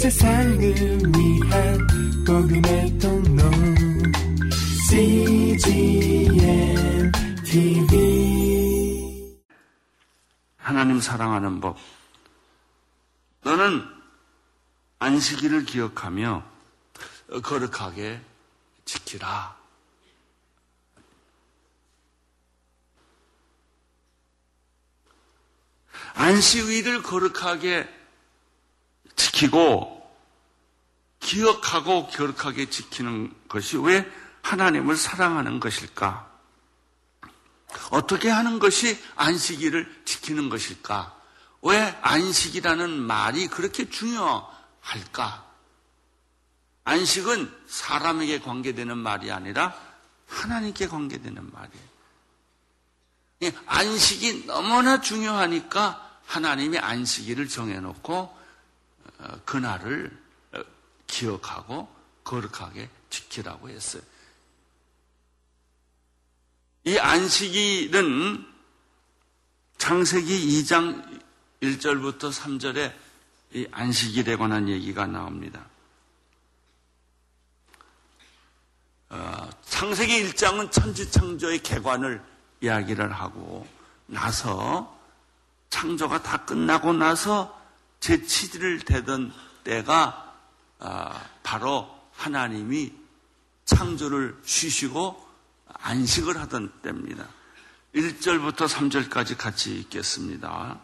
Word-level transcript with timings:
세상을 0.00 0.58
위한 0.58 2.24
복음의 2.26 2.98
통로 2.98 3.42
CGM 4.88 6.32
TV 7.44 9.36
하나님 10.56 11.00
사랑하는 11.02 11.60
법. 11.60 11.76
너는 13.42 13.86
안식일을 15.00 15.66
기억하며 15.66 16.44
거룩하게 17.42 18.22
지키라. 18.86 19.54
안식일을 26.14 27.02
거룩하게 27.02 27.99
지키고 29.20 30.00
기억하고 31.20 32.06
거룩하게 32.08 32.70
지키는 32.70 33.34
것이 33.48 33.76
왜 33.76 34.10
하나님을 34.42 34.96
사랑하는 34.96 35.60
것일까? 35.60 36.30
어떻게 37.90 38.30
하는 38.30 38.58
것이 38.58 38.98
안식일을 39.16 40.02
지키는 40.06 40.48
것일까? 40.48 41.14
왜 41.62 41.78
안식이라는 42.00 42.90
말이 42.90 43.48
그렇게 43.48 43.90
중요할까? 43.90 45.46
안식은 46.84 47.54
사람에게 47.66 48.40
관계되는 48.40 48.96
말이 48.96 49.30
아니라 49.30 49.74
하나님께 50.26 50.88
관계되는 50.88 51.50
말이에요. 51.52 51.90
안식이 53.66 54.46
너무나 54.46 55.02
중요하니까 55.02 56.08
하나님이 56.26 56.78
안식일을 56.78 57.48
정해놓고 57.48 58.14
어, 58.14 58.39
그날을 59.44 60.10
어, 60.52 60.60
기억하고 61.06 61.88
거룩하게 62.24 62.88
지키라고 63.10 63.68
했어요. 63.68 64.02
이 66.84 66.98
안식일은 66.98 68.46
창세기 69.76 70.62
2장 70.62 71.20
1절부터 71.60 72.32
3절에 72.32 72.94
이 73.52 73.66
안식일에 73.70 74.36
관한 74.36 74.68
얘기가 74.68 75.06
나옵니다. 75.06 75.66
어, 79.10 79.50
창세기 79.62 80.24
1장은 80.24 80.70
천지창조의 80.70 81.62
개관을 81.62 82.22
이야기를 82.60 83.12
하고 83.12 83.66
나서 84.06 84.98
창조가 85.68 86.22
다 86.22 86.44
끝나고 86.44 86.92
나서 86.92 87.59
제7일을 88.00 88.84
되던 88.84 89.32
때가 89.64 90.34
아, 90.78 91.20
바로 91.42 91.88
하나님이 92.16 92.92
창조를 93.66 94.36
쉬시고 94.44 95.28
안식을 95.82 96.38
하던 96.38 96.72
때입니다. 96.82 97.26
1절부터 97.94 98.68
3절까지 98.68 99.36
같이 99.36 99.78
읽겠습니다. 99.78 100.78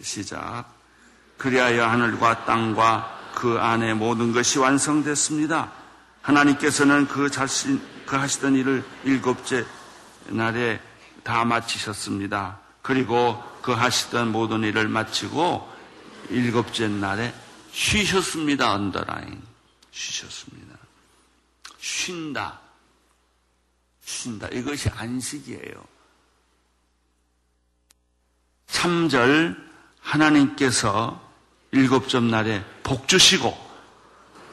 시작. 0.00 0.66
그리하여 1.38 1.86
하늘과 1.86 2.44
땅과 2.44 3.32
그 3.34 3.58
안에 3.58 3.94
모든 3.94 4.32
것이 4.32 4.58
완성됐습니다. 4.58 5.72
하나님께서는 6.22 7.08
그 7.08 7.30
자신, 7.30 7.80
그 8.06 8.16
하시던 8.16 8.54
일을 8.54 8.84
일곱째 9.04 9.64
날에 10.26 10.80
다 11.24 11.44
마치셨습니다. 11.44 12.60
그리고 12.82 13.42
그 13.62 13.72
하시던 13.72 14.30
모든 14.30 14.62
일을 14.62 14.88
마치고 14.88 15.71
일곱째 16.32 16.88
날에 16.88 17.32
쉬셨습니다. 17.72 18.72
언더라인. 18.72 19.42
쉬셨습니다. 19.90 20.76
쉰다. 21.78 22.60
쉰다. 24.04 24.48
이것이 24.48 24.88
안식이에요. 24.88 25.84
3절 28.68 29.56
하나님께서 30.00 31.20
일곱째 31.70 32.20
날에 32.20 32.64
복 32.82 33.08
주시고 33.08 33.56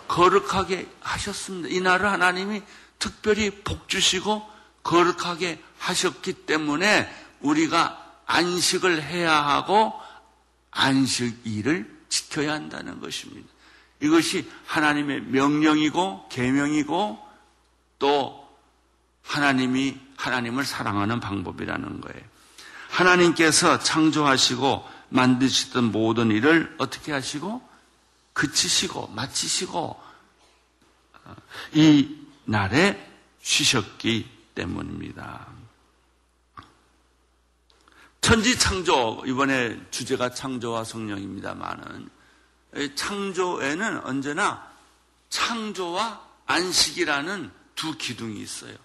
거룩하게 0.08 0.90
하셨습니다. 1.02 1.70
이 1.70 1.80
날을 1.82 2.10
하나님이 2.10 2.62
특별히 2.98 3.50
복 3.50 3.90
주시고 3.90 4.48
거룩하게 4.84 5.62
하셨기 5.78 6.34
때문에 6.46 7.10
우리가 7.42 8.22
안식을 8.26 9.04
해야 9.04 9.34
하고 9.34 9.99
안식일을 10.72 12.00
지켜야 12.10 12.54
한다는 12.54 13.00
것입니다. 13.00 13.48
이것이 14.02 14.50
하나님의 14.66 15.22
명령이고 15.22 16.30
계명이고 16.30 17.20
또 18.00 18.50
하나님이 19.24 19.98
하나님을 20.18 20.66
사랑하는 20.66 21.20
방법이라는 21.20 22.02
거예요. 22.02 22.24
하나님께서 22.90 23.80
창조하시고 23.80 24.88
만드시던 25.10 25.92
모든 25.92 26.32
일을 26.32 26.76
어떻게 26.78 27.12
하시고 27.12 27.68
그치시고 28.34 29.08
마치시고 29.08 30.02
어, 31.26 31.36
이 31.74 32.16
날에 32.46 33.08
쉬셨기 33.42 34.30
때문입니다. 34.56 35.59
천지 38.22 38.58
창조, 38.60 39.24
이번에 39.26 39.80
주제가 39.92 40.34
창조와 40.34 40.84
성령입니다만은, 40.84 42.10
창조에는 42.96 44.06
언제나 44.06 44.70
창조와 45.30 46.28
안식이라는 46.46 47.52
두 47.76 47.98
기둥이 47.98 48.40
있어요. 48.42 48.76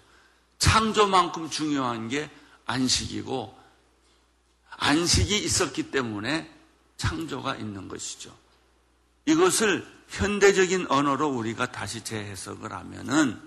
창조만큼 0.57 1.49
중요한 1.49 2.07
게 2.07 2.29
안식이고, 2.65 3.57
안식이 4.77 5.37
있었기 5.37 5.91
때문에 5.91 6.51
창조가 6.97 7.55
있는 7.55 7.87
것이죠. 7.87 8.35
이것을 9.25 9.85
현대적인 10.09 10.87
언어로 10.89 11.27
우리가 11.29 11.71
다시 11.71 12.03
재해석을 12.03 12.71
하면은 12.71 13.41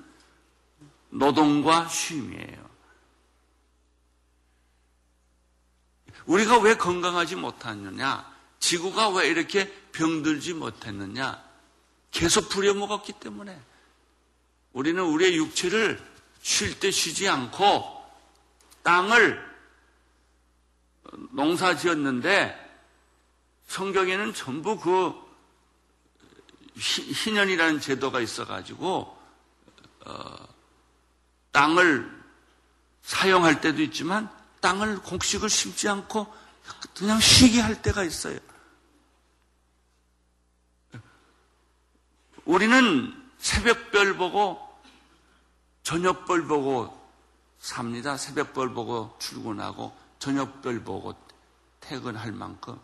노동과 1.10 1.88
쉼이에요. 1.88 2.68
우리가 6.28 6.59
왜 6.59 6.77
건강하지 6.77 7.37
못하느냐? 7.37 8.31
지구가 8.61 9.09
왜 9.11 9.28
이렇게 9.28 9.72
병들지 9.93 10.53
못했느냐? 10.55 11.43
계속 12.11 12.50
부려먹었기 12.50 13.15
때문에. 13.15 13.59
우리는 14.75 15.03
우리의 15.03 15.37
육체를 15.37 16.00
쉴 16.43 16.78
때 16.78 16.91
쉬지 16.91 17.28
않고 17.28 18.05
땅을 18.83 19.43
농사 21.31 21.77
지었는데 21.77 22.67
성경에는 23.67 24.34
전부 24.34 24.78
그 24.78 25.15
희년이라는 26.77 27.81
제도가 27.81 28.21
있어가지고 28.21 29.19
어, 30.05 30.49
땅을 31.53 32.22
사용할 33.03 33.62
때도 33.62 33.81
있지만 33.83 34.38
땅을 34.61 35.03
곡식을 35.03 35.49
심지 35.49 35.89
않고 35.89 36.33
그냥 36.97 37.21
쉬게 37.21 37.61
할 37.61 37.81
때가 37.81 38.05
있어요. 38.05 38.39
우리는 42.45 43.31
새벽별 43.39 44.17
보고 44.17 44.59
저녁별 45.83 46.47
보고 46.47 46.99
삽니다. 47.59 48.17
새벽별 48.17 48.73
보고 48.75 49.17
출근하고 49.19 49.95
저녁별 50.19 50.83
보고 50.83 51.15
퇴근할 51.81 52.33
만큼 52.33 52.79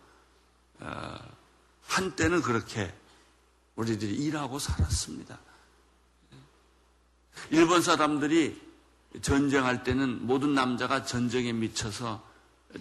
어, 0.80 1.18
한때는 1.86 2.42
그렇게 2.42 2.94
우리들이 3.76 4.14
일하고 4.14 4.58
살았습니다. 4.58 5.38
일본 7.50 7.82
사람들이 7.82 8.60
전쟁할 9.22 9.84
때는 9.84 10.26
모든 10.26 10.54
남자가 10.54 11.04
전쟁에 11.04 11.52
미쳐서 11.52 12.22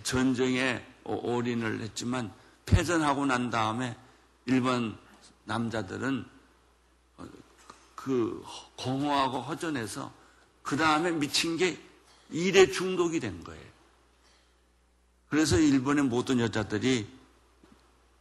전쟁에 0.04 0.84
올인을 1.04 1.82
했지만 1.82 2.34
패전하고 2.66 3.26
난 3.26 3.50
다음에 3.50 3.96
일본 4.46 4.98
남자들은 5.46 6.26
그 7.96 8.44
공허하고 8.78 9.42
허전해서 9.42 10.12
그 10.62 10.76
다음에 10.76 11.12
미친 11.12 11.58
게 11.58 11.80
일에 12.30 12.72
중독이 12.72 13.20
된 13.20 13.44
거예요. 13.44 13.64
그래서 15.30 15.58
일본의 15.58 16.06
모든 16.06 16.40
여자들이 16.40 17.08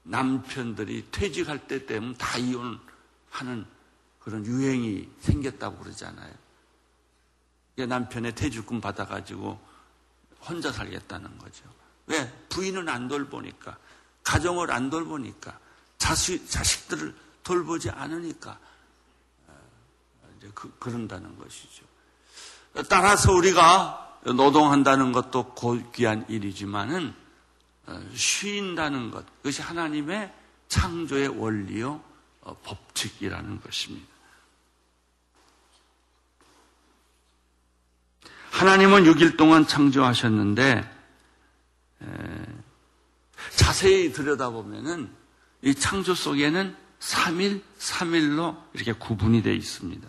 남편들이 0.05 1.07
퇴직할 1.11 1.67
때 1.67 1.87
되면 1.87 2.15
다 2.17 2.39
이혼하는 2.39 3.65
그런 4.19 4.45
유행이 4.47 5.09
생겼다고 5.21 5.79
그러잖아요. 5.79 6.42
남편의 7.77 8.35
퇴직금 8.35 8.81
받아가지고 8.81 9.59
혼자 10.41 10.73
살겠다는 10.73 11.39
거죠. 11.39 11.65
왜? 12.07 12.31
부인은 12.49 12.89
안 12.89 13.09
돌보니까, 13.09 13.77
가정을 14.23 14.71
안 14.71 14.91
돌보니까, 14.91 15.59
자식, 15.99 16.51
자식들을 16.51 17.15
돌보지 17.43 17.91
않으니까 17.91 18.59
이제 20.37 20.51
그, 20.55 20.75
그런다는 20.79 21.39
것이죠. 21.39 21.85
따라서 22.89 23.33
우리가 23.33 24.21
노동한다는 24.25 25.13
것도 25.13 25.55
고귀한 25.55 26.25
일이지만은 26.29 27.15
쉰다는 28.15 29.11
것 29.11 29.25
그것이 29.39 29.63
하나님의 29.63 30.33
창조의 30.69 31.29
원리요 31.29 32.03
어, 32.41 32.57
법칙이라는 32.63 33.61
것입니다. 33.61 34.12
하나님은 38.53 39.05
6일 39.05 39.37
동안 39.37 39.67
창조하셨는데 39.67 40.89
자세히 43.57 44.13
들여다보면은 44.13 45.11
이 45.63 45.75
창조 45.75 46.15
속에는 46.15 46.77
3일, 47.01 47.63
3일로 47.79 48.57
이렇게 48.75 48.93
구분이 48.93 49.43
되어 49.43 49.55
있습니다. 49.55 50.09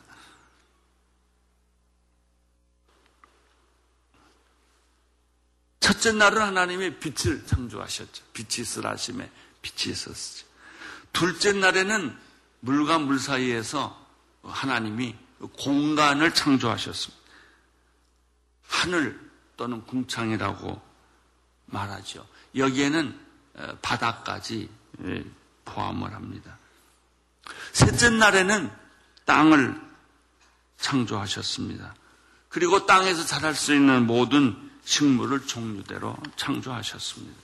첫째 5.79 6.11
날은 6.11 6.41
하나님의 6.41 6.99
빛을 6.99 7.45
창조하셨죠. 7.45 8.23
빛이 8.33 8.61
있으라 8.61 8.91
하심에 8.91 9.29
빛이 9.61 9.93
있었죠. 9.93 10.45
둘째 11.11 11.53
날에는 11.53 12.15
물과 12.59 12.99
물 12.99 13.19
사이에서 13.19 13.99
하나님이 14.43 15.15
공간을 15.59 16.33
창조하셨습니다. 16.33 17.22
하늘 18.73 19.19
또는 19.55 19.85
궁창이라고 19.85 20.81
말하죠. 21.67 22.27
여기에는 22.55 23.19
바다까지 23.81 24.69
예, 25.05 25.23
포함을 25.63 26.13
합니다. 26.13 26.57
셋째 27.71 28.09
날에는 28.09 28.71
땅을 29.25 29.79
창조하셨습니다. 30.79 31.95
그리고 32.49 32.85
땅에서 32.85 33.25
자랄 33.25 33.55
수 33.55 33.73
있는 33.73 34.05
모든 34.05 34.71
식물을 34.83 35.45
종류대로 35.47 36.17
창조하셨습니다. 36.35 37.41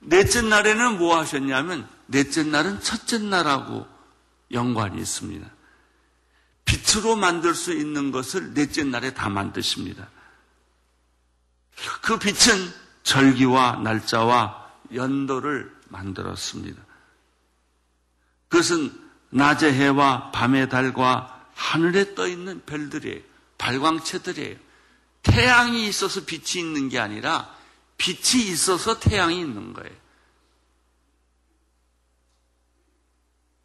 넷째 0.00 0.42
날에는 0.42 0.98
뭐 0.98 1.18
하셨냐면 1.18 1.88
넷째 2.06 2.42
날은 2.42 2.80
첫째 2.80 3.18
날하고 3.18 3.86
연관이 4.52 5.00
있습니다. 5.00 5.46
빛으로 6.64 7.16
만들 7.16 7.54
수 7.54 7.72
있는 7.72 8.10
것을 8.10 8.54
넷째 8.54 8.84
날에 8.84 9.12
다 9.12 9.28
만드십니다. 9.28 10.08
그 12.02 12.18
빛은 12.18 12.72
절기와 13.02 13.80
날짜와 13.82 14.72
연도를 14.94 15.74
만들었습니다. 15.88 16.82
그것은 18.48 18.92
낮의 19.30 19.74
해와 19.74 20.30
밤의 20.30 20.68
달과 20.68 21.48
하늘에 21.54 22.14
떠 22.14 22.28
있는 22.28 22.64
별들이에요. 22.64 23.20
발광체들이에요. 23.58 24.56
태양이 25.22 25.88
있어서 25.88 26.24
빛이 26.24 26.64
있는 26.64 26.88
게 26.88 26.98
아니라 26.98 27.52
빛이 27.96 28.44
있어서 28.50 29.00
태양이 29.00 29.40
있는 29.40 29.72
거예요. 29.72 29.94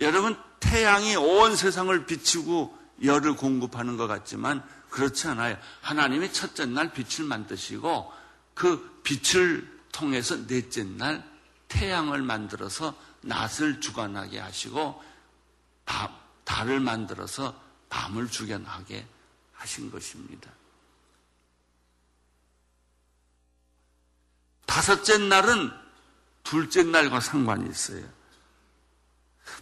여러분, 0.02 0.38
태양이 0.60 1.16
온 1.16 1.56
세상을 1.56 2.06
비추고 2.06 2.79
열을 3.04 3.36
공급하는 3.36 3.98
것 3.98 4.08
같지만 4.08 4.64
그렇지 4.90 5.28
않아요. 5.28 5.58
하나님이 5.82 6.34
첫째 6.34 6.66
날 6.66 6.92
빛을 6.94 7.28
만드시고 7.28 8.12
그 8.54 9.02
빛을 9.04 9.80
통해서 9.92 10.48
넷째 10.48 10.84
날 10.84 11.24
태양을 11.68 12.22
만들어서 12.22 12.96
낮을 13.22 13.80
주관하게 13.82 14.40
하시고 14.40 15.04
밤, 15.86 16.10
달을 16.44 16.80
만들어서 16.80 17.60
밤을 17.90 18.30
주관하게 18.30 19.06
하신 19.54 19.92
것입니다. 19.92 20.52
다섯째 24.66 25.18
날은 25.18 25.72
둘째 26.44 26.84
날과 26.84 27.20
상관이 27.20 27.70
있어요. 27.70 28.04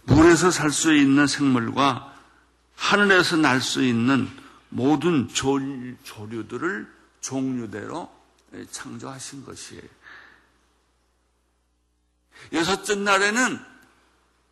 물에서 0.04 0.50
살 0.50 0.70
수 0.70 0.94
있는 0.94 1.26
생물과 1.26 2.17
하늘에서 2.78 3.36
날 3.36 3.60
수 3.60 3.82
있는 3.82 4.30
모든 4.70 5.28
조류들을 5.28 6.86
종류대로 7.20 8.10
창조하신 8.70 9.44
것이에요. 9.44 9.82
여섯째 12.52 12.94
날에는 12.94 13.60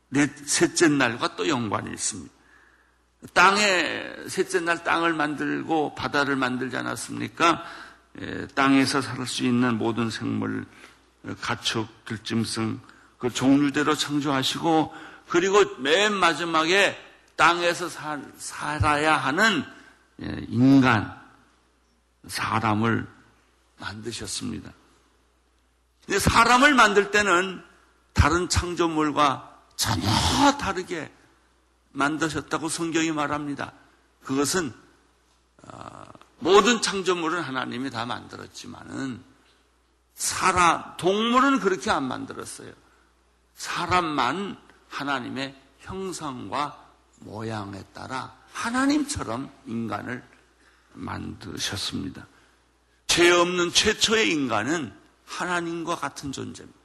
넷, 0.08 0.48
셋째 0.48 0.88
날과 0.88 1.36
또 1.36 1.48
연관이 1.48 1.90
있습니다. 1.92 2.34
땅에 3.32 4.14
셋째 4.28 4.60
날 4.60 4.84
땅을 4.84 5.14
만들고 5.14 5.94
바다를 5.94 6.36
만들지 6.36 6.76
않았습니까? 6.76 7.64
예, 8.20 8.46
땅에서 8.54 9.02
살 9.02 9.26
수 9.26 9.44
있는 9.44 9.78
모든 9.78 10.10
생물, 10.10 10.66
가축, 11.40 12.04
들짐승 12.04 12.80
그 13.18 13.30
종류대로 13.30 13.94
창조하시고 13.94 14.94
그리고 15.28 15.76
맨 15.78 16.12
마지막에 16.12 17.05
땅에서 17.36 17.88
살, 17.88 18.32
살아야 18.38 19.16
하는 19.16 19.64
예, 20.22 20.46
인간, 20.48 21.20
사람을 22.26 23.06
만드셨습니다. 23.78 24.72
근데 26.06 26.18
사람을 26.18 26.74
만들 26.74 27.10
때는 27.10 27.62
다른 28.14 28.48
창조물과 28.48 29.62
전혀 29.76 30.06
다르게 30.58 31.12
만드셨다고 31.92 32.68
성경이 32.68 33.12
말합니다. 33.12 33.72
그것은 34.22 34.72
어, 35.62 36.04
모든 36.38 36.80
창조물은 36.80 37.42
하나님이 37.42 37.90
다 37.90 38.06
만들었지만은 38.06 39.22
사람, 40.14 40.96
동물은 40.96 41.60
그렇게 41.60 41.90
안 41.90 42.04
만들었어요. 42.04 42.72
사람만 43.54 44.56
하나님의 44.88 45.54
형상과 45.80 46.85
모양에 47.20 47.82
따라 47.92 48.36
하나님처럼 48.52 49.50
인간을 49.66 50.22
만드셨습니다. 50.94 52.26
죄 53.06 53.30
없는 53.30 53.72
최초의 53.72 54.30
인간은 54.30 54.92
하나님과 55.26 55.96
같은 55.96 56.32
존재입니다. 56.32 56.78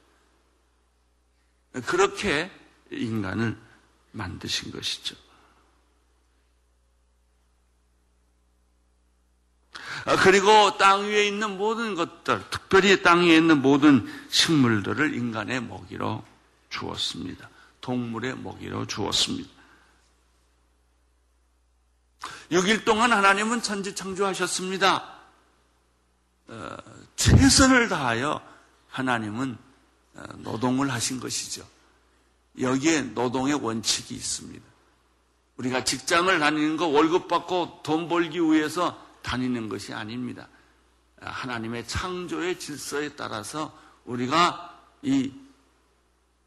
그렇게 1.86 2.50
인간을 2.90 3.56
만드신 4.12 4.72
것이죠. 4.72 5.16
아, 10.04 10.16
그리고 10.16 10.76
땅 10.78 11.02
위에 11.02 11.26
있는 11.28 11.56
모든 11.56 11.94
것들, 11.94 12.50
특별히 12.50 13.02
땅 13.02 13.20
위에 13.20 13.36
있는 13.36 13.62
모든 13.62 14.06
식물들을 14.30 15.14
인간의 15.14 15.62
먹이로 15.62 16.24
주었습니다. 16.70 17.48
동물의 17.80 18.36
먹이로 18.38 18.86
주었습니다. 18.86 19.61
6일 22.50 22.84
동안 22.84 23.12
하나님은 23.12 23.62
천지 23.62 23.94
창조하셨습니다. 23.94 25.12
어, 26.48 26.76
최선을 27.16 27.88
다하여 27.88 28.40
하나님은 28.88 29.56
어, 30.14 30.22
노동을 30.38 30.92
하신 30.92 31.20
것이죠. 31.20 31.66
여기에 32.60 33.02
노동의 33.14 33.54
원칙이 33.54 34.14
있습니다. 34.14 34.64
우리가 35.56 35.84
직장을 35.84 36.38
다니는 36.38 36.76
거 36.76 36.86
월급 36.86 37.28
받고 37.28 37.80
돈 37.82 38.08
벌기 38.08 38.40
위해서 38.40 39.00
다니는 39.22 39.68
것이 39.68 39.94
아닙니다. 39.94 40.48
하나님의 41.20 41.86
창조의 41.86 42.58
질서에 42.58 43.10
따라서 43.10 43.76
우리가 44.04 44.80
이 45.02 45.32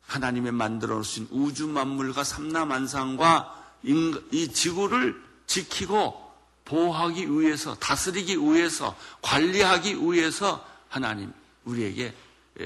하나님의 0.01 0.51
만들어 0.51 0.95
놓으신 0.95 1.29
우주 1.31 1.67
만물과 1.67 2.23
삼라만상과 2.23 3.79
이 3.83 4.51
지구를 4.53 5.23
지키고 5.47 6.25
보호하기 6.65 7.31
위해서 7.31 7.75
다스리기 7.75 8.37
위해서 8.37 8.97
관리하기 9.21 9.95
위해서 10.01 10.65
하나님 10.89 11.31
우리에게 11.65 12.13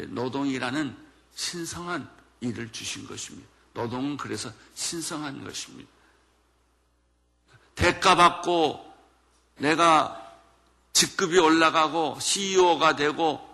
노동이라는 0.08 0.96
신성한 1.36 2.10
일을 2.42 2.72
주신 2.72 3.08
것입니다. 3.08 3.48
노동은 3.74 4.18
그래서 4.18 4.52
신성한 4.76 5.44
것입니다. 5.44 5.90
대가 7.76 8.16
받고 8.16 8.94
내가 9.58 10.36
직급이 10.94 11.38
올라가고 11.38 12.18
CEO가 12.20 12.96
되고 12.96 13.48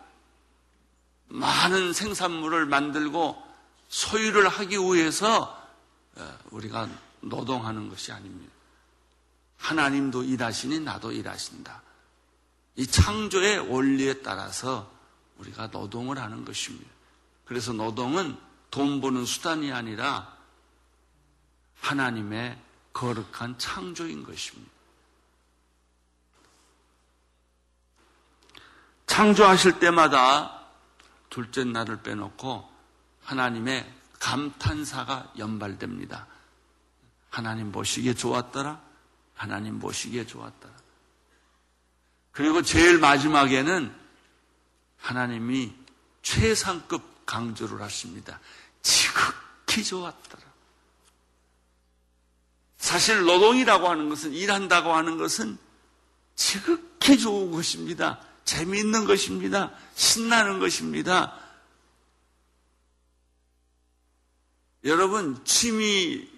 많은 1.27 1.93
생산물을 1.93 2.65
만들고 2.65 3.41
소유를 3.89 4.47
하기 4.47 4.77
위해서 4.77 5.63
어, 6.15 6.37
우리가 6.51 6.89
노동하는 7.21 7.89
것이 7.89 8.11
아닙니다. 8.11 8.54
하나님도 9.65 10.23
일하시니 10.23 10.81
나도 10.81 11.11
일하신다. 11.11 11.81
이 12.75 12.85
창조의 12.85 13.71
원리에 13.71 14.21
따라서 14.21 14.91
우리가 15.37 15.67
노동을 15.67 16.19
하는 16.19 16.45
것입니다. 16.45 16.87
그래서 17.45 17.73
노동은 17.73 18.37
돈 18.69 19.01
버는 19.01 19.25
수단이 19.25 19.71
아니라 19.71 20.35
하나님의 21.79 22.61
거룩한 22.93 23.57
창조인 23.57 24.23
것입니다. 24.23 24.71
창조하실 29.07 29.79
때마다 29.79 30.67
둘째 31.29 31.63
날을 31.63 32.03
빼놓고 32.03 32.69
하나님의 33.23 33.91
감탄사가 34.19 35.33
연발됩니다. 35.39 36.27
하나님 37.29 37.71
보시기에 37.71 38.13
좋았더라. 38.13 38.85
하나님 39.35 39.79
보시기에 39.79 40.25
좋았더라. 40.25 40.73
그리고 42.31 42.61
제일 42.61 42.97
마지막에는 42.97 43.93
하나님이 44.97 45.73
최상급 46.21 47.25
강조를 47.25 47.81
하십니다. 47.81 48.39
지극히 48.81 49.83
좋았더라. 49.83 50.43
사실 52.77 53.23
노동이라고 53.23 53.89
하는 53.89 54.09
것은 54.09 54.33
일한다고 54.33 54.93
하는 54.93 55.17
것은 55.17 55.57
지극히 56.35 57.17
좋은 57.17 57.51
것입니다. 57.51 58.19
재미있는 58.43 59.05
것입니다. 59.05 59.71
신나는 59.95 60.59
것입니다. 60.59 61.39
여러분 64.83 65.43
취미를 65.45 66.29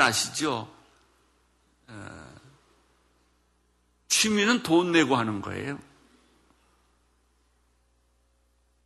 아시죠? 0.00 0.70
어, 1.90 2.34
취미는 4.08 4.62
돈 4.62 4.92
내고 4.92 5.16
하는 5.16 5.40
거예요. 5.40 5.78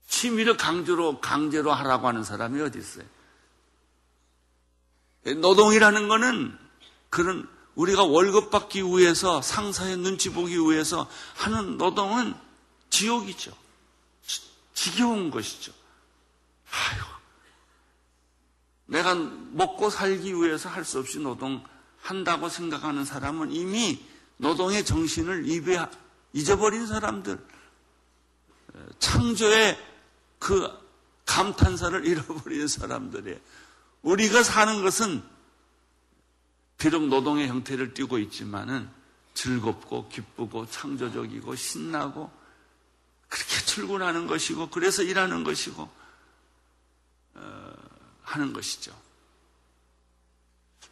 취미를 0.08 0.56
강제로 0.56 1.20
강제로 1.20 1.72
하라고 1.72 2.08
하는 2.08 2.24
사람이 2.24 2.60
어디 2.60 2.78
있어요? 2.78 3.04
노동이라는 5.24 6.08
거는 6.08 6.58
그런 7.10 7.48
우리가 7.74 8.04
월급 8.04 8.50
받기 8.50 8.82
위해서 8.82 9.42
상사의 9.42 9.96
눈치 9.96 10.30
보기 10.30 10.56
위해서 10.56 11.08
하는 11.34 11.76
노동은 11.76 12.34
지옥이죠. 12.90 13.52
지겨운 14.74 15.30
것이죠. 15.30 15.72
아유, 16.70 17.02
내가 18.86 19.14
먹고 19.14 19.90
살기 19.90 20.34
위해서 20.34 20.68
할 20.68 20.84
수 20.84 20.98
없이 20.98 21.18
노동 21.18 21.64
한다고 22.04 22.50
생각하는 22.50 23.06
사람은 23.06 23.50
이미 23.50 24.04
노동의 24.36 24.84
정신을 24.84 25.48
입에 25.48 25.78
잊어버린 26.34 26.86
사람들, 26.86 27.42
창조의 28.98 29.78
그 30.38 30.68
감탄사를 31.24 32.04
잃어버린 32.06 32.68
사람들이에요. 32.68 33.38
우리가 34.02 34.42
사는 34.42 34.82
것은 34.82 35.22
비록 36.76 37.06
노동의 37.06 37.48
형태를 37.48 37.94
띠고 37.94 38.18
있지만은 38.18 38.90
즐겁고 39.32 40.10
기쁘고 40.10 40.66
창조적이고 40.66 41.56
신나고 41.56 42.30
그렇게 43.28 43.64
출근하는 43.64 44.26
것이고 44.26 44.68
그래서 44.68 45.02
일하는 45.02 45.42
것이고 45.42 45.90
어, 47.36 47.72
하는 48.22 48.52
것이죠. 48.52 49.03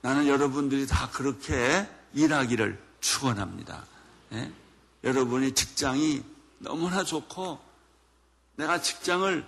나는 0.02 0.26
여러분들이 0.26 0.86
다 0.86 1.08
그렇게 1.10 1.88
일하기를 2.12 2.78
축원합니다. 3.00 3.84
예? 4.32 4.52
여러분이 5.04 5.52
직장이 5.54 6.22
너무나 6.58 7.04
좋고 7.04 7.60
내가 8.56 8.80
직장을 8.80 9.46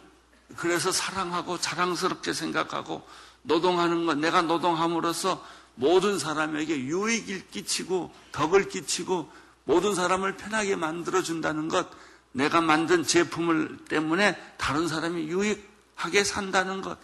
그래서 0.57 0.93
사랑하고 0.93 1.59
자랑스럽게 1.59 2.33
생각하고 2.33 3.07
노동하는 3.43 4.07
것, 4.07 4.17
내가 4.17 4.43
노동함으로써 4.43 5.45
모든 5.75 6.19
사람에게 6.19 6.79
유익을 6.85 7.49
끼치고 7.51 8.13
덕을 8.33 8.69
끼치고 8.69 9.31
모든 9.65 9.95
사람을 9.95 10.37
편하게 10.37 10.77
만들어 10.77 11.23
준다는 11.23 11.69
것, 11.69 11.89
내가 12.33 12.61
만든 12.61 13.03
제품을 13.03 13.79
때문에 13.89 14.37
다른 14.57 14.87
사람이 14.87 15.23
유익하게 15.23 16.23
산다는 16.23 16.81
것, 16.81 16.99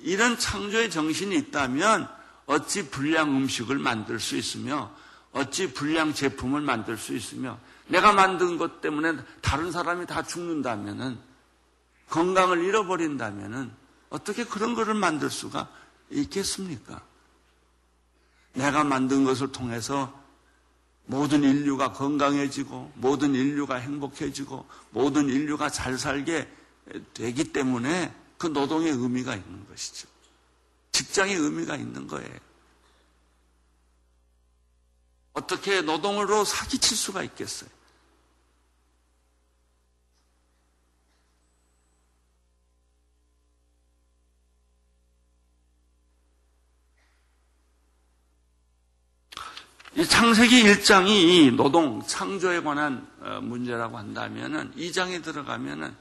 이런 0.00 0.38
창조의 0.38 0.90
정신이 0.90 1.36
있다면 1.36 2.08
어찌 2.46 2.88
불량 2.88 3.36
음식을 3.36 3.78
만들 3.78 4.18
수 4.20 4.36
있으며 4.36 4.92
어찌 5.32 5.72
불량 5.72 6.12
제품을 6.12 6.60
만들 6.60 6.96
수 6.98 7.14
있으며 7.14 7.58
내가 7.86 8.12
만든 8.12 8.58
것 8.58 8.80
때문에 8.80 9.16
다른 9.40 9.72
사람이 9.72 10.06
다 10.06 10.22
죽는다면은 10.22 11.18
건강을 12.10 12.62
잃어버린다면은 12.64 13.72
어떻게 14.10 14.44
그런 14.44 14.74
것을 14.74 14.94
만들 14.94 15.30
수가 15.30 15.68
있겠습니까? 16.10 17.02
내가 18.52 18.84
만든 18.84 19.24
것을 19.24 19.50
통해서 19.50 20.20
모든 21.06 21.42
인류가 21.42 21.92
건강해지고 21.92 22.92
모든 22.96 23.34
인류가 23.34 23.76
행복해지고 23.76 24.66
모든 24.90 25.28
인류가 25.28 25.70
잘 25.70 25.98
살게 25.98 26.50
되기 27.14 27.52
때문에 27.52 28.14
그 28.36 28.48
노동의 28.48 28.90
의미가 28.90 29.34
있는 29.34 29.66
것이죠. 29.68 30.11
직장의 30.92 31.34
의미가 31.34 31.76
있는 31.76 32.06
거예요. 32.06 32.38
어떻게 35.32 35.80
노동으로 35.80 36.44
사기칠 36.44 36.96
수가 36.96 37.22
있겠어요? 37.22 37.70
이 49.94 50.06
창세기 50.06 50.62
1장이 50.64 51.54
노동, 51.54 52.02
창조에 52.06 52.62
관한 52.62 53.06
어, 53.20 53.40
문제라고 53.42 53.98
한다면은 53.98 54.72
2장에 54.74 55.22
들어가면은 55.22 55.94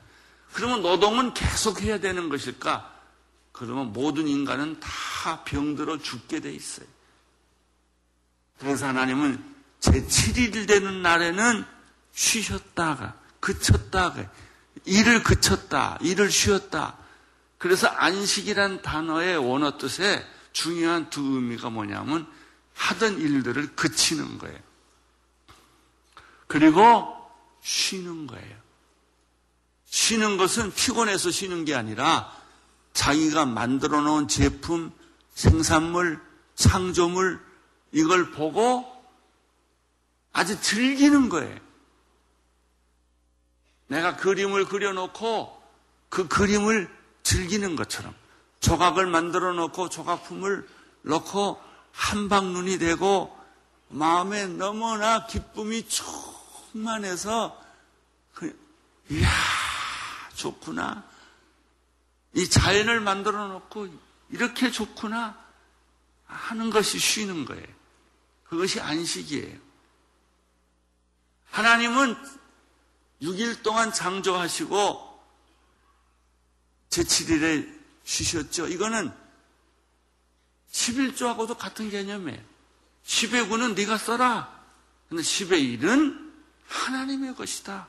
그러면 0.53 0.81
노동은 0.81 1.33
계속 1.33 1.81
해야 1.81 1.99
되는 1.99 2.29
것일까? 2.29 2.90
그러면 3.61 3.93
모든 3.93 4.27
인간은 4.27 4.79
다 4.79 5.43
병들어 5.43 5.99
죽게 5.99 6.39
돼 6.39 6.51
있어요. 6.51 6.87
그래서 8.57 8.87
하나님은 8.87 9.53
제7일 9.81 10.67
되는 10.67 11.03
날에는 11.03 11.63
쉬셨다가, 12.11 13.13
그쳤다가, 13.39 14.31
일을 14.85 15.21
그쳤다, 15.21 15.99
일을 16.01 16.31
쉬었다. 16.31 16.97
그래서 17.59 17.85
안식이란 17.85 18.81
단어의 18.81 19.37
원어 19.37 19.77
뜻에 19.77 20.25
중요한 20.53 21.11
두 21.11 21.21
의미가 21.21 21.69
뭐냐면 21.69 22.27
하던 22.73 23.19
일들을 23.19 23.75
그치는 23.75 24.39
거예요. 24.39 24.57
그리고 26.47 27.15
쉬는 27.61 28.25
거예요. 28.25 28.57
쉬는 29.85 30.37
것은 30.37 30.73
피곤해서 30.73 31.29
쉬는 31.29 31.63
게 31.63 31.75
아니라 31.75 32.40
자기가 32.93 33.45
만들어 33.45 34.01
놓은 34.01 34.27
제품, 34.27 34.91
생산물, 35.33 36.21
창조물, 36.55 37.39
이걸 37.91 38.31
보고 38.31 38.85
아주 40.33 40.59
즐기는 40.61 41.29
거예요. 41.29 41.59
내가 43.87 44.15
그림을 44.15 44.65
그려놓고 44.65 45.61
그 46.09 46.27
그림을 46.27 46.89
즐기는 47.23 47.75
것처럼 47.75 48.13
조각을 48.61 49.05
만들어 49.07 49.53
놓고 49.53 49.89
조각품을 49.89 50.67
넣고 51.03 51.61
한방눈이 51.91 52.77
되고 52.77 53.37
마음에 53.89 54.47
너무나 54.47 55.25
기쁨이 55.27 55.85
충만해서 56.71 57.59
그, 58.33 58.57
이야 59.09 59.29
좋구나. 60.35 61.03
이 62.33 62.49
자연을 62.49 63.01
만들어 63.01 63.47
놓고 63.47 63.87
이렇게 64.29 64.71
좋구나 64.71 65.37
하는 66.25 66.69
것이 66.69 66.97
쉬는 66.97 67.45
거예요. 67.45 67.65
그것이 68.45 68.79
안식이에요. 68.79 69.57
하나님은 71.51 72.15
6일 73.21 73.61
동안 73.63 73.91
창조하시고 73.91 75.11
제7일에 76.89 77.79
쉬셨죠. 78.03 78.67
이거는 78.67 79.11
11조하고도 80.71 81.57
같은 81.57 81.89
개념이에요. 81.89 82.41
10의 83.05 83.49
9는 83.49 83.75
네가 83.75 83.97
써라. 83.97 84.61
근데 85.09 85.23
10의 85.23 85.79
1은 85.79 86.31
하나님의 86.67 87.35
것이다. 87.35 87.87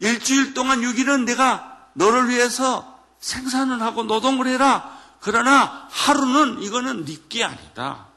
일주일 0.00 0.52
동안 0.52 0.80
6일은 0.80 1.24
내가 1.24 1.71
너를 1.94 2.28
위해서 2.28 3.00
생산을 3.20 3.80
하고 3.82 4.02
노동을 4.02 4.46
해라. 4.46 5.00
그러나 5.20 5.88
하루는 5.90 6.62
이거는 6.62 7.04
네게 7.04 7.44
아니다. 7.44 8.08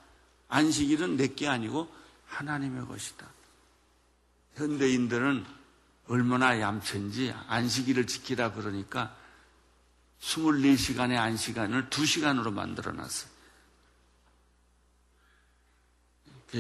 안식일은 0.48 1.17
내게 1.17 1.48
아니고 1.48 1.94
하나님의 2.27 2.88
것이다. 2.88 3.27
현대인들은 4.55 5.46
얼마나 6.08 6.60
얌천지 6.60 7.34
안식일을 7.48 8.08
지키라 8.08 8.53
그러니까 8.53 9.15
24시간의 10.22 11.17
안시간을 11.17 11.89
2시간으로 11.89 12.51
만들어 12.51 12.91
놨어요. 12.91 13.36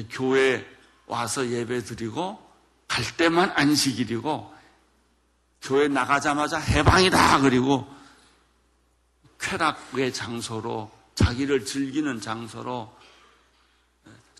교회 0.09 0.65
와서 1.07 1.47
예배 1.47 1.83
드리고 1.83 2.43
갈 2.87 3.17
때만 3.17 3.51
안식일이고 3.55 4.54
교회 5.65 5.87
나가자마자 5.87 6.59
해방이다 6.59 7.41
그리고 7.41 7.91
쾌락의 9.39 10.13
장소로 10.13 10.91
자기를 11.15 11.65
즐기는 11.65 12.21
장소로 12.21 12.95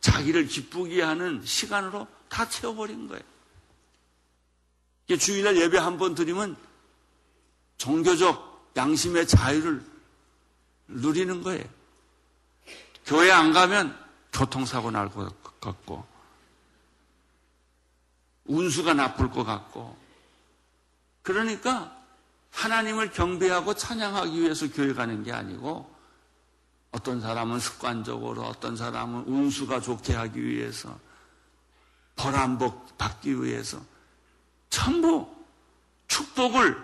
자기를 0.01 0.46
기쁘게 0.46 1.01
하는 1.01 1.44
시간으로 1.44 2.08
다 2.29 2.48
채워버린 2.48 3.08
거예요. 3.08 3.24
주일날 5.20 5.58
예배 5.58 5.79
한 5.79 5.98
번 5.98 6.13
드리면 6.13 6.55
종교적 7.77 8.74
양심의 8.77 9.27
자유를 9.27 9.84
누리는 10.88 11.41
거예요. 11.41 11.63
교회 13.05 13.32
안 13.32 13.51
가면 13.51 13.98
교통사고 14.32 14.91
날 14.91 15.10
것 15.10 15.34
같고, 15.60 16.05
운수가 18.46 18.94
나쁠 18.94 19.32
것 19.32 19.44
같고, 19.44 20.04
그러니까 21.25 21.91
하나님을 22.51 23.12
경배하고 23.12 23.74
찬양하기 23.74 24.39
위해서 24.39 24.72
교회 24.72 24.94
가는 24.94 25.24
게 25.24 25.34
아니고, 25.34 25.94
어떤 26.91 27.20
사람은 27.20 27.60
습관적으로, 27.60 28.44
어떤 28.44 28.77
사람은 28.77 29.24
운수가 29.24 29.82
좋게 29.82 30.13
하기 30.13 30.41
위해서, 30.41 30.98
벌한복 32.15 32.98
받기 33.00 33.41
위해서, 33.44 33.82
전부 34.70 35.27
축복을 36.08 36.77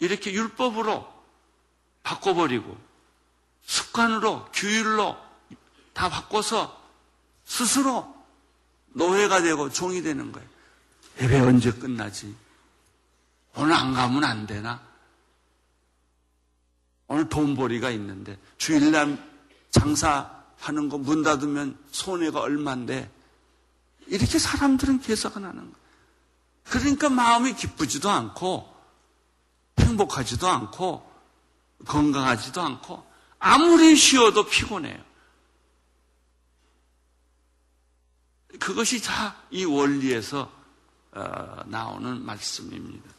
이렇게 0.00 0.32
율법으로 0.32 1.10
바꿔버리고, 2.02 2.76
습관으로, 3.64 4.46
규율로 4.52 5.16
다 5.92 6.08
바꿔서 6.08 6.76
스스로 7.44 8.12
노예가 8.88 9.40
되고 9.42 9.70
종이 9.70 10.02
되는 10.02 10.32
거예요. 10.32 10.48
예배 11.20 11.40
언제 11.40 11.70
끝나지? 11.72 12.47
오늘 13.58 13.74
안 13.74 13.92
가면 13.92 14.22
안 14.22 14.46
되나? 14.46 14.80
오늘 17.08 17.28
돈벌이가 17.28 17.90
있는데 17.90 18.38
주일날 18.56 19.18
장사하는 19.70 20.88
거 20.88 20.98
문 20.98 21.22
닫으면 21.24 21.76
손해가 21.90 22.40
얼만데 22.40 23.10
이렇게 24.06 24.38
사람들은 24.38 25.00
계산을 25.00 25.36
하는 25.48 25.60
거예요. 25.72 25.88
그러니까 26.64 27.08
마음이 27.08 27.54
기쁘지도 27.54 28.08
않고 28.08 28.72
행복하지도 29.80 30.46
않고 30.46 31.10
건강하지도 31.84 32.60
않고 32.60 33.04
아무리 33.40 33.96
쉬어도 33.96 34.46
피곤해요. 34.46 35.02
그것이 38.60 39.02
다 39.02 39.36
이 39.50 39.64
원리에서 39.64 40.52
어, 41.12 41.62
나오는 41.66 42.24
말씀입니다. 42.24 43.17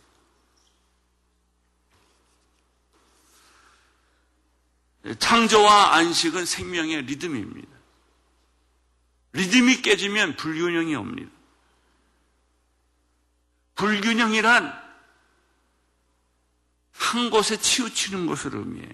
창조와 5.17 5.95
안식은 5.95 6.45
생명의 6.45 7.03
리듬입니다. 7.03 7.69
리듬이 9.33 9.81
깨지면 9.81 10.35
불균형이 10.35 10.95
옵니다. 10.95 11.31
불균형이란 13.75 14.89
한 16.91 17.29
곳에 17.29 17.57
치우치는 17.57 18.25
것을 18.27 18.55
의미해요. 18.55 18.93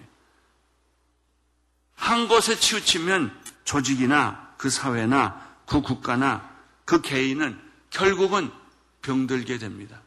한 1.94 2.28
곳에 2.28 2.58
치우치면 2.58 3.42
조직이나 3.64 4.54
그 4.56 4.70
사회나 4.70 5.44
그 5.66 5.80
국가나 5.80 6.48
그 6.84 7.00
개인은 7.02 7.60
결국은 7.90 8.52
병들게 9.02 9.58
됩니다. 9.58 10.00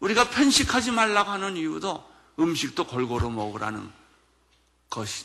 우리가 0.00 0.30
편식하지 0.30 0.90
말라고 0.90 1.30
하는 1.30 1.56
이유도 1.56 2.04
음식도 2.38 2.86
골고루 2.86 3.30
먹으라는 3.30 3.90
것이 4.90 5.24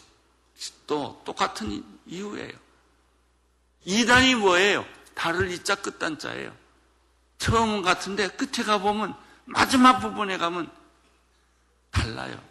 또 0.88 1.22
똑같은 1.26 1.84
이유예요. 2.06 2.54
이단이 3.86 4.36
뭐예요? 4.36 4.86
달을 5.16 5.52
이자 5.52 5.76
끝단 5.76 6.20
자예요. 6.20 6.56
처음은 7.38 7.82
같은데 7.82 8.28
끝에 8.30 8.66
가보면 8.66 9.16
마지막 9.46 10.00
부분에 10.00 10.38
가면 10.38 10.72
달라요. 11.92 12.42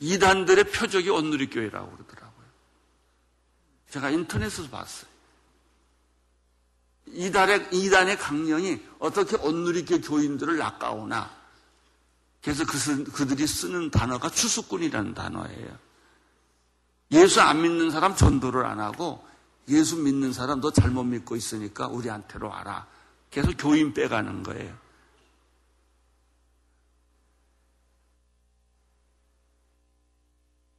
이단들의 0.00 0.64
표적이 0.72 1.10
온누리교회라고 1.10 1.90
그러더라고요. 1.96 2.46
제가 3.90 4.10
인터넷에서 4.10 4.68
봤어요. 4.68 5.10
이단의, 7.06 7.68
이단의 7.72 8.16
강령이 8.18 8.80
어떻게 8.98 9.36
온누리교 9.36 10.00
교인들을 10.00 10.56
낚아오나. 10.58 11.39
그래서 12.42 12.64
그, 12.64 13.04
그들이 13.04 13.46
쓰는 13.46 13.90
단어가 13.90 14.30
추수꾼이라는 14.30 15.14
단어예요. 15.14 15.78
예수 17.12 17.40
안 17.40 17.60
믿는 17.62 17.90
사람 17.90 18.14
전도를 18.16 18.64
안 18.64 18.80
하고 18.80 19.26
예수 19.68 19.96
믿는 19.96 20.32
사람 20.32 20.60
너 20.60 20.72
잘못 20.72 21.04
믿고 21.04 21.36
있으니까 21.36 21.88
우리한테로 21.88 22.48
와라. 22.48 22.86
계속 23.30 23.54
교인 23.58 23.92
빼가는 23.92 24.42
거예요. 24.42 24.76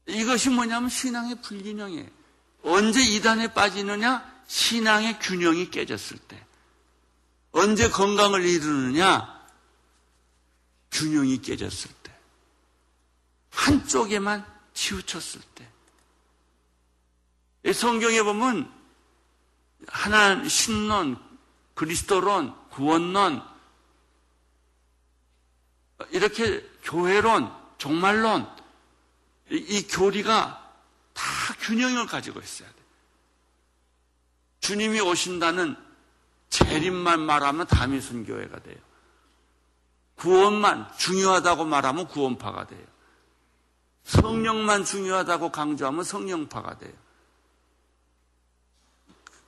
이것이 0.07 0.49
뭐냐면 0.49 0.89
신앙의 0.89 1.41
불균형이에요. 1.41 2.09
언제 2.63 3.01
이단에 3.01 3.53
빠지느냐? 3.53 4.29
신앙의 4.47 5.19
균형이 5.19 5.71
깨졌을 5.71 6.17
때. 6.17 6.43
언제 7.51 7.89
건강을 7.89 8.45
이루느냐? 8.45 9.40
균형이 10.91 11.41
깨졌을 11.41 11.91
때. 12.03 12.11
한쪽에만 13.51 14.45
치우쳤을 14.73 15.41
때. 15.55 15.67
성경에 17.73 18.23
보면 18.23 18.71
하나 19.87 20.47
신론, 20.47 21.17
그리스도론, 21.73 22.55
구원론, 22.69 23.41
이렇게 26.09 26.67
교회론, 26.83 27.51
종말론, 27.77 28.49
이 29.49 29.87
교리가 29.87 30.57
다 31.13 31.23
균형을 31.59 32.07
가지고 32.07 32.39
있어야 32.39 32.69
돼. 32.69 32.75
주님이 34.61 34.99
오신다는 35.01 35.75
재림만 36.49 37.21
말하면 37.21 37.67
다미순교회가 37.67 38.59
돼요. 38.59 38.77
구원만 40.21 40.87
중요하다고 40.97 41.65
말하면 41.65 42.07
구원파가 42.07 42.67
돼요. 42.67 42.85
성령만 44.03 44.85
중요하다고 44.85 45.51
강조하면 45.51 46.03
성령파가 46.03 46.77
돼요. 46.77 46.93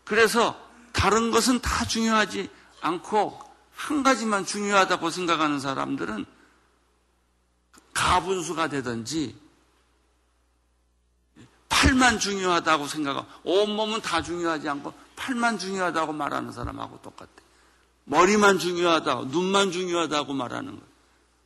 그래서 0.04 0.60
다른 0.92 1.30
것은 1.30 1.60
다 1.62 1.86
중요하지 1.86 2.50
않고 2.82 3.40
한 3.76 4.02
가지만 4.02 4.48
중요하다고 4.48 5.12
생각하는 5.12 5.60
사람들은 5.60 6.26
가분수가 7.94 8.70
되든지 8.70 9.40
팔만 11.70 12.18
중요하다고 12.18 12.88
생각하고 12.88 13.28
온몸은 13.44 14.02
다 14.02 14.24
중요하지 14.24 14.70
않고 14.70 14.92
팔만 15.16 15.60
중요하다고 15.60 16.14
말하는 16.14 16.52
사람하고 16.52 17.00
똑같아. 17.04 17.43
머리만 18.06 18.60
중요하다고, 18.60 19.26
눈만 19.26 19.72
중요하다고 19.72 20.34
말하는 20.34 20.72
거예요. 20.72 20.94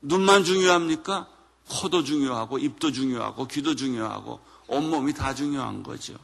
눈만 0.02 0.44
중요합니까? 0.44 1.28
코도 1.70 2.04
중요하고, 2.04 2.58
입도 2.60 2.92
중요하고, 2.92 3.48
귀도 3.48 3.76
중요하고, 3.76 4.40
온몸이 4.68 5.14
다 5.14 5.34
중요한 5.36 5.84
거죠. 5.84 6.18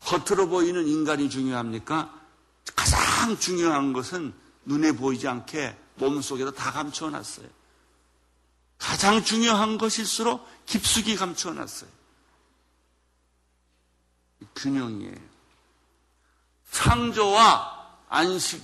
겉으로 0.00 0.48
보이는 0.48 0.86
인간이 0.86 1.30
중요합니까? 1.30 2.12
가장 2.74 3.38
중요한 3.38 3.92
것은 3.92 4.34
눈에 4.64 4.92
보이지 4.92 5.28
않게 5.28 5.76
몸 5.96 6.20
속에다 6.20 6.52
다 6.52 6.72
감춰놨어요. 6.72 7.48
가장 8.78 9.24
중요한 9.24 9.78
것일수록 9.78 10.46
깊숙이 10.66 11.16
감춰놨어요. 11.16 11.90
균형이에요. 14.54 15.34
창조와 16.70 17.88
안식, 18.08 18.62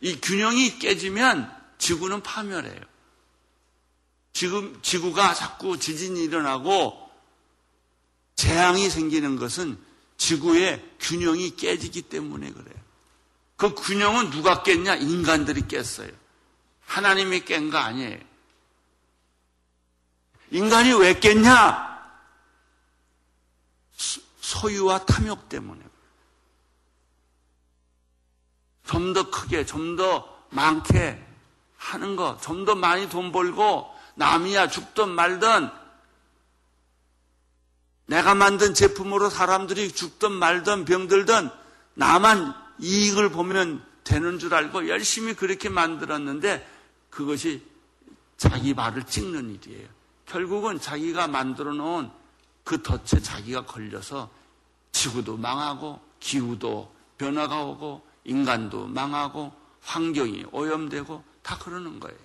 이 0.00 0.20
균형이 0.20 0.78
깨지면 0.78 1.54
지구는 1.78 2.22
파멸해요. 2.22 2.80
지금 4.32 4.78
지구가 4.82 5.34
자꾸 5.34 5.78
지진이 5.78 6.24
일어나고 6.24 7.10
재앙이 8.34 8.90
생기는 8.90 9.36
것은 9.36 9.78
지구의 10.18 10.84
균형이 11.00 11.56
깨지기 11.56 12.02
때문에 12.02 12.52
그래요. 12.52 12.76
그 13.56 13.74
균형은 13.74 14.30
누가 14.30 14.62
깼냐? 14.62 14.96
인간들이 14.96 15.66
깼어요. 15.66 16.10
하나님이 16.84 17.44
깬 17.44 17.70
거 17.70 17.78
아니에요. 17.78 18.20
인간이 20.50 20.92
왜 20.92 21.18
깼냐? 21.18 21.96
소유와 24.40 25.06
탐욕 25.06 25.48
때문에. 25.48 25.85
좀 28.86 29.12
더 29.12 29.30
크게, 29.30 29.66
좀 29.66 29.96
더 29.96 30.28
많게 30.50 31.22
하는 31.76 32.16
거, 32.16 32.38
좀 32.40 32.64
더 32.64 32.74
많이 32.74 33.08
돈 33.08 33.32
벌고, 33.32 33.90
남이야 34.14 34.68
죽든 34.68 35.10
말든, 35.10 35.68
내가 38.06 38.34
만든 38.34 38.72
제품으로 38.72 39.28
사람들이 39.28 39.92
죽든 39.92 40.32
말든 40.32 40.84
병들든, 40.84 41.50
나만 41.94 42.54
이익을 42.78 43.30
보면 43.30 43.84
되는 44.04 44.38
줄 44.38 44.54
알고 44.54 44.88
열심히 44.88 45.34
그렇게 45.34 45.68
만들었는데, 45.68 46.66
그것이 47.10 47.62
자기 48.36 48.74
발을 48.74 49.04
찍는 49.04 49.54
일이에요. 49.54 49.88
결국은 50.26 50.80
자기가 50.80 51.26
만들어 51.26 51.72
놓은 51.72 52.10
그 52.64 52.82
덫에 52.82 53.20
자기가 53.22 53.64
걸려서 53.64 54.28
지구도 54.92 55.36
망하고 55.36 56.00
기후도 56.20 56.92
변화가 57.16 57.62
오고 57.64 58.05
인간도 58.26 58.88
망하고 58.88 59.52
환경이 59.82 60.46
오염되고 60.50 61.24
다 61.42 61.58
그러는 61.58 62.00
거예요. 62.00 62.18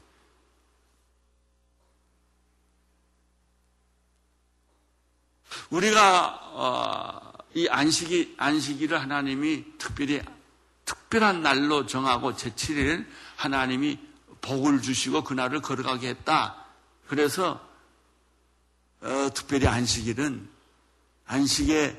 우리가 5.70 6.40
어, 6.54 7.34
이 7.54 7.68
안식이 7.68 8.36
안식일을 8.38 9.00
하나님이 9.00 9.78
특별히 9.78 10.22
특별한 10.86 11.42
날로 11.42 11.86
정하고 11.86 12.34
제7일 12.34 13.06
하나님이 13.36 14.00
복을 14.42 14.82
주시고 14.82 15.24
그날을 15.24 15.62
걸어가게 15.62 16.10
했다. 16.10 16.66
그래서 17.08 17.62
어, 19.02 19.30
특별히 19.34 19.68
안식일은 19.68 20.50
안식일은 21.26 21.96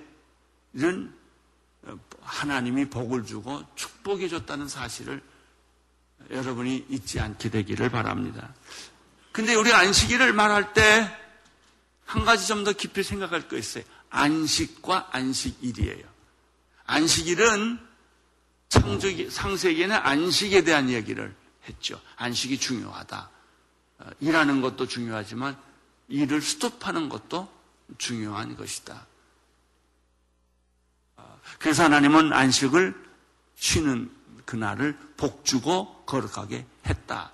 하나님이 2.20 2.86
복을 2.90 3.24
주고 3.26 3.62
축복해 3.74 4.28
줬다는 4.28 4.68
사실을 4.68 5.22
여러분이 6.30 6.86
잊지 6.88 7.20
않게 7.20 7.50
되기를 7.50 7.90
바랍니다. 7.90 8.54
근데 9.32 9.54
우리 9.54 9.72
안식일을 9.72 10.32
말할 10.32 10.72
때 10.72 11.22
한 12.12 12.26
가지 12.26 12.46
좀 12.46 12.62
더 12.64 12.72
깊이 12.72 13.02
생각할 13.02 13.48
거 13.48 13.56
있어요. 13.56 13.84
안식과 14.10 15.08
안식일이에요. 15.12 16.04
안식일은 16.84 17.78
창조기, 18.68 19.30
상세기에는 19.30 19.96
안식에 19.96 20.62
대한 20.62 20.90
얘기를 20.90 21.34
했죠. 21.66 21.98
안식이 22.16 22.58
중요하다. 22.58 23.30
어, 24.00 24.10
일하는 24.20 24.60
것도 24.60 24.86
중요하지만 24.86 25.56
일을 26.08 26.42
스톱하는 26.42 27.08
것도 27.08 27.50
중요한 27.96 28.56
것이다. 28.56 29.06
어, 31.62 31.68
그래서 31.72 31.84
하나님은 31.84 32.32
안식을 32.32 32.94
쉬는 33.54 34.10
그날을 34.44 34.98
복주고 35.16 36.02
거룩하게 36.04 36.66
했다. 36.86 37.30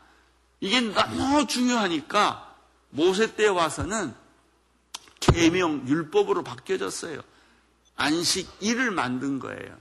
이게 0.60 0.80
너무 0.80 1.46
중요하니까 1.46 2.54
모세 2.90 3.34
때 3.34 3.46
와서는 3.46 4.14
계명 5.20 5.88
율법으로 5.88 6.44
바뀌어졌어요. 6.44 7.22
안식일을 7.96 8.90
만든 8.90 9.38
거예요. 9.38 9.76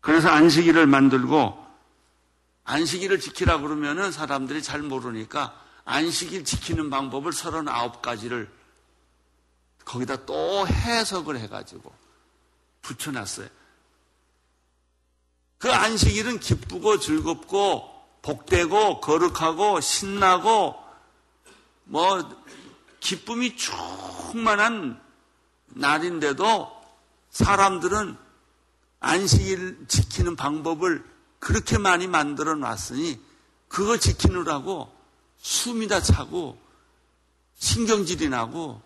그래서 0.00 0.28
안식일을 0.28 0.86
만들고 0.86 1.62
안식일을 2.64 3.18
지키라 3.18 3.58
그러면은 3.58 4.12
사람들이 4.12 4.62
잘 4.62 4.82
모르니까 4.82 5.58
안식일 5.84 6.44
지키는 6.44 6.90
방법을 6.90 7.32
39가지를 7.32 8.48
거기다 9.84 10.26
또 10.26 10.66
해석을 10.68 11.38
해가지고 11.38 12.01
붙여놨어요. 12.82 13.48
그 15.58 15.72
안식일은 15.72 16.40
기쁘고 16.40 16.98
즐겁고 16.98 17.88
복되고 18.22 19.00
거룩하고 19.00 19.80
신나고 19.80 20.76
뭐 21.84 22.42
기쁨이 23.00 23.56
충만한 23.56 25.00
날인데도 25.68 26.82
사람들은 27.30 28.16
안식일 29.00 29.86
지키는 29.88 30.36
방법을 30.36 31.04
그렇게 31.38 31.78
많이 31.78 32.06
만들어 32.06 32.54
놨으니 32.54 33.20
그거 33.68 33.96
지키느라고 33.96 34.94
숨이 35.38 35.88
다 35.88 36.00
차고 36.00 36.60
신경질이 37.56 38.28
나고 38.28 38.80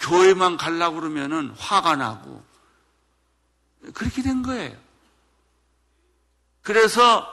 교회만 0.00 0.56
가려고 0.56 0.96
그러면은 0.96 1.50
화가 1.50 1.96
나고 1.96 2.42
그렇게 3.94 4.22
된 4.22 4.42
거예요. 4.42 4.76
그래서 6.62 7.26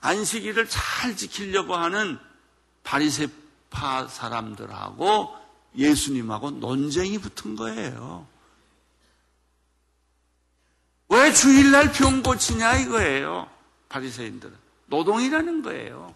안식일을 0.00 0.68
잘 0.68 1.16
지키려고 1.16 1.74
하는 1.74 2.18
바리새파 2.84 4.08
사람들하고 4.08 5.34
예수님하고 5.76 6.52
논쟁이 6.52 7.18
붙은 7.18 7.56
거예요. 7.56 8.26
왜 11.08 11.32
주일날 11.32 11.92
병 11.92 12.22
고치냐 12.22 12.76
이거예요. 12.78 13.48
바리새인들은 13.88 14.56
노동이라는 14.86 15.62
거예요. 15.62 16.14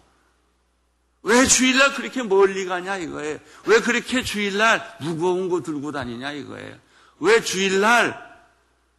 왜 1.23 1.45
주일날 1.45 1.93
그렇게 1.93 2.23
멀리 2.23 2.65
가냐 2.65 2.97
이거예요. 2.97 3.39
왜 3.65 3.79
그렇게 3.81 4.23
주일날 4.23 4.97
무거운 5.01 5.49
거 5.49 5.61
들고 5.61 5.91
다니냐 5.91 6.31
이거예요. 6.31 6.77
왜 7.19 7.41
주일날 7.43 8.31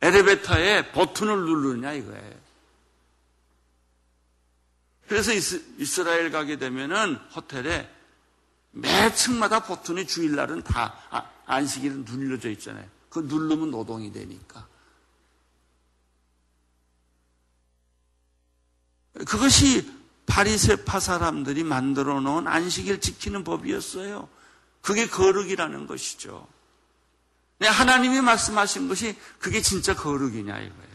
엘리베이터에 0.00 0.92
버튼을 0.92 1.36
누르냐 1.36 1.92
이거예요. 1.92 2.42
그래서 5.08 5.32
이스라엘 5.32 6.30
가게 6.30 6.56
되면은 6.56 7.16
호텔에 7.34 7.90
매 8.70 9.14
층마다 9.14 9.64
버튼이 9.64 10.06
주일날은 10.06 10.62
다 10.62 10.96
아, 11.10 11.28
안식일은 11.46 12.04
눌려져 12.04 12.50
있잖아요. 12.50 12.88
그 13.10 13.18
누르면 13.18 13.70
노동이 13.70 14.12
되니까. 14.12 14.66
그것이 19.12 20.01
바리세파 20.26 21.00
사람들이 21.00 21.64
만들어 21.64 22.20
놓은 22.20 22.46
안식일 22.46 23.00
지키는 23.00 23.44
법이었어요. 23.44 24.28
그게 24.80 25.06
거룩이라는 25.06 25.86
것이죠. 25.86 26.46
네, 27.58 27.68
하나님이 27.68 28.20
말씀하신 28.20 28.88
것이 28.88 29.16
그게 29.38 29.60
진짜 29.60 29.94
거룩이냐 29.94 30.58
이거예요. 30.58 30.92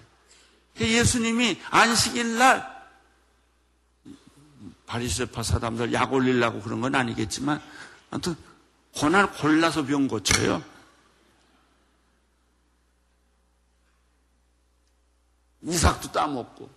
예수님이 0.80 1.60
안식일 1.70 2.38
날 2.38 2.78
바리세파 4.86 5.44
사람들 5.44 5.94
약 5.94 6.13
올리려고 6.13 6.62
그런 6.62 6.82
건 6.82 6.96
아니겠지만 6.96 7.62
아무튼 8.10 8.36
고난 8.96 9.32
골라서 9.32 9.86
병 9.86 10.08
고쳐요. 10.08 10.63
이삭도 15.62 16.12
따먹고 16.12 16.77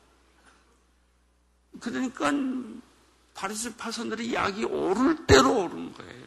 그러니까 1.78 2.32
바리새 3.34 3.76
파선들이 3.76 4.34
약이 4.34 4.64
오를 4.64 5.26
대로 5.26 5.64
오른 5.64 5.92
거예요. 5.92 6.26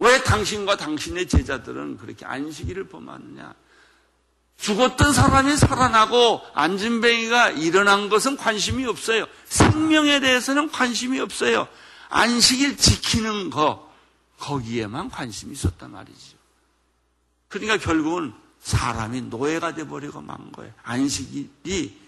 왜 0.00 0.22
당신과 0.22 0.76
당신의 0.76 1.28
제자들은 1.28 1.98
그렇게 1.98 2.24
안식일을 2.24 2.88
범하느냐? 2.88 3.54
죽었던 4.56 5.12
사람이 5.12 5.56
살아나고 5.56 6.40
안진뱅이가 6.54 7.50
일어난 7.50 8.08
것은 8.08 8.36
관심이 8.36 8.86
없어요. 8.86 9.26
생명에 9.46 10.20
대해서는 10.20 10.70
관심이 10.70 11.20
없어요. 11.20 11.68
안식일 12.08 12.76
지키는 12.76 13.50
거 13.50 13.92
거기에만 14.38 15.10
관심이 15.10 15.52
있었단 15.52 15.90
말이죠. 15.90 16.36
그러니까 17.48 17.78
결국은 17.78 18.32
사람이 18.60 19.22
노예가 19.22 19.74
돼버리고 19.74 20.20
만 20.20 20.50
거예요. 20.52 20.72
안식일이 20.82 22.03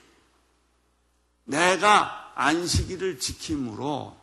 내가 1.47 2.33
안식일을 2.37 3.19
지킴으로 3.19 4.17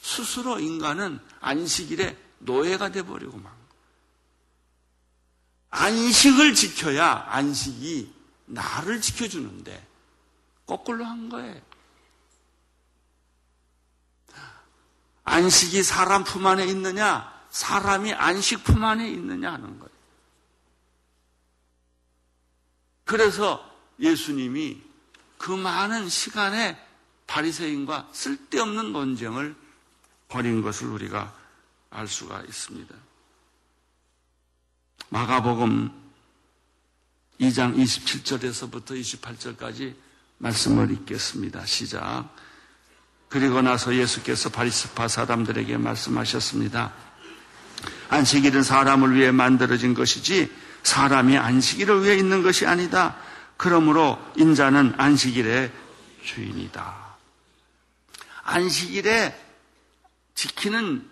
스스로 0.00 0.58
인간은 0.58 1.20
안식일에 1.40 2.18
노예가 2.40 2.90
돼버리고 2.90 3.38
만 3.38 3.52
안식을 5.70 6.54
지켜야 6.54 7.24
안식이 7.28 8.12
나를 8.46 9.00
지켜주는데 9.00 9.86
거꾸로 10.66 11.04
한 11.04 11.28
거예요. 11.28 11.60
안식이 15.24 15.82
사람 15.82 16.24
품 16.24 16.46
안에 16.46 16.66
있느냐, 16.66 17.32
사람이 17.50 18.12
안식 18.12 18.64
품 18.64 18.84
안에 18.84 19.08
있느냐 19.10 19.52
하는 19.52 19.78
거예요. 19.78 19.92
그래서 23.04 23.70
예수님이 24.00 24.82
그 25.42 25.50
많은 25.50 26.08
시간에 26.08 26.78
바리새인과 27.26 28.10
쓸데없는 28.12 28.92
논쟁을 28.92 29.56
버린 30.28 30.62
것을 30.62 30.86
우리가 30.86 31.34
알 31.90 32.06
수가 32.06 32.42
있습니다. 32.42 32.94
마가복음 35.08 35.90
2장 37.40 37.76
27절에서부터 37.76 38.92
28절까지 38.92 39.96
말씀을 40.38 40.92
읽겠습니다. 40.92 41.66
시작. 41.66 42.30
그리고 43.28 43.62
나서 43.62 43.96
예수께서 43.96 44.48
바리스파 44.48 45.08
사람들에게 45.08 45.76
말씀하셨습니다. 45.76 46.92
안식일은 48.10 48.62
사람을 48.62 49.16
위해 49.16 49.32
만들어진 49.32 49.94
것이지 49.94 50.52
사람이 50.84 51.36
안식일을 51.36 52.04
위해 52.04 52.16
있는 52.16 52.44
것이 52.44 52.64
아니다. 52.64 53.16
그러므로 53.62 54.18
인자는 54.34 54.94
안식일의 54.98 55.72
주인이다. 56.24 57.16
안식일에 58.42 59.40
지키는 60.34 61.08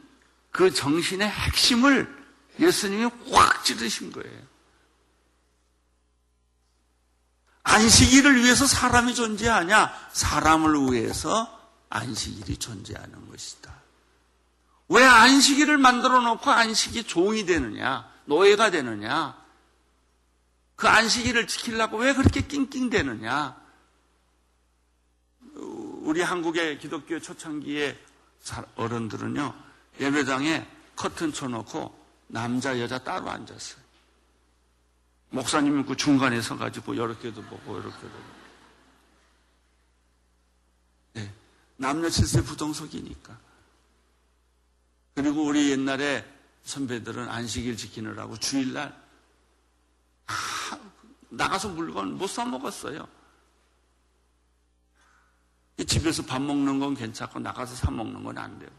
그 0.50 0.74
정신의 0.74 1.30
핵심을 1.30 2.12
예수님이 2.58 3.08
확 3.30 3.64
찌르신 3.64 4.10
거예요. 4.10 4.42
안식일을 7.62 8.42
위해서 8.42 8.66
사람이 8.66 9.14
존재하냐? 9.14 9.94
사람을 10.10 10.92
위해서 10.92 11.70
안식일이 11.88 12.56
존재하는 12.56 13.30
것이다. 13.30 13.72
왜 14.88 15.04
안식일을 15.04 15.78
만들어 15.78 16.20
놓고 16.20 16.50
안식이 16.50 17.04
종이 17.04 17.46
되느냐? 17.46 18.10
노예가 18.24 18.72
되느냐? 18.72 19.39
그 20.80 20.88
안식일을 20.88 21.46
지키려고 21.46 21.98
왜 21.98 22.14
그렇게 22.14 22.40
낑낑대느냐? 22.40 23.54
우리 25.54 26.22
한국의 26.22 26.78
기독교 26.78 27.20
초창기의 27.20 28.02
어른들은요, 28.76 29.54
예배당에 30.00 30.66
커튼 30.96 31.34
쳐놓고 31.34 31.94
남자, 32.28 32.80
여자 32.80 32.98
따로 32.98 33.28
앉았어요. 33.28 33.78
목사님은 35.28 35.84
그 35.84 35.96
중간에 35.96 36.40
서가지고 36.40 36.94
이렇게도 36.94 37.42
보고, 37.42 37.78
이렇게도 37.78 38.08
보고. 38.08 38.24
네. 41.12 41.34
남녀 41.76 42.08
칠세 42.08 42.42
부동석이니까. 42.42 43.38
그리고 45.14 45.44
우리 45.44 45.72
옛날에 45.72 46.24
선배들은 46.64 47.28
안식일 47.28 47.76
지키느라고 47.76 48.38
주일날 48.38 48.88
아, 48.88 48.99
나가서 51.30 51.70
물건 51.70 52.18
못 52.18 52.26
사 52.28 52.44
먹었어요. 52.44 53.08
집에서 55.86 56.24
밥 56.24 56.42
먹는 56.42 56.78
건 56.78 56.94
괜찮고 56.94 57.40
나가서 57.40 57.74
사 57.74 57.90
먹는 57.90 58.22
건안 58.22 58.58
되고. 58.58 58.72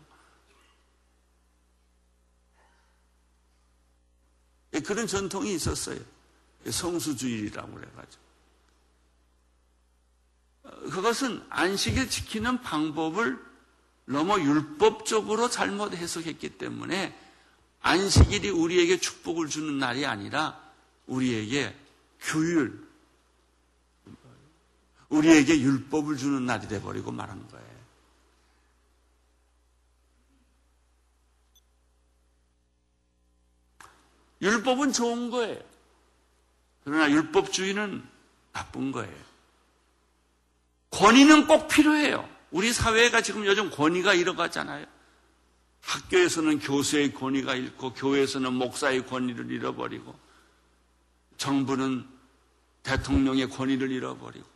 예, 4.73 4.79
그런 4.79 5.07
전통이 5.07 5.53
있었어요. 5.55 5.99
성수주일이라고 6.69 7.73
그래가지고. 7.73 8.23
어, 10.63 10.69
그것은 10.91 11.43
안식일 11.49 12.09
지키는 12.09 12.61
방법을 12.61 13.43
너무 14.05 14.39
율법적으로 14.39 15.49
잘못 15.49 15.93
해석했기 15.93 16.57
때문에 16.57 17.17
안식일이 17.79 18.49
우리에게 18.49 18.99
축복을 18.99 19.47
주는 19.47 19.79
날이 19.79 20.05
아니라 20.05 20.60
우리에게 21.11 21.75
규율, 22.21 22.87
우리에게 25.09 25.59
율법을 25.59 26.15
주는 26.15 26.45
날이 26.45 26.67
돼버리고 26.69 27.11
말한 27.11 27.47
거예요. 27.49 27.71
율법은 34.41 34.93
좋은 34.93 35.29
거예요. 35.29 35.61
그러나 36.83 37.11
율법주의는 37.11 38.03
나쁜 38.53 38.91
거예요. 38.91 39.31
권위는 40.91 41.45
꼭 41.45 41.67
필요해요. 41.67 42.27
우리 42.49 42.73
사회가 42.73 43.21
지금 43.21 43.45
요즘 43.45 43.69
권위가 43.69 44.13
잃어가잖아요. 44.13 44.85
학교에서는 45.81 46.59
교수의 46.59 47.13
권위가 47.13 47.55
잃고 47.55 47.93
교회에서는 47.93 48.53
목사의 48.53 49.05
권위를 49.07 49.51
잃어버리고 49.51 50.17
정부는 51.41 52.07
대통령의 52.83 53.49
권위를 53.49 53.91
잃어버리고 53.91 54.47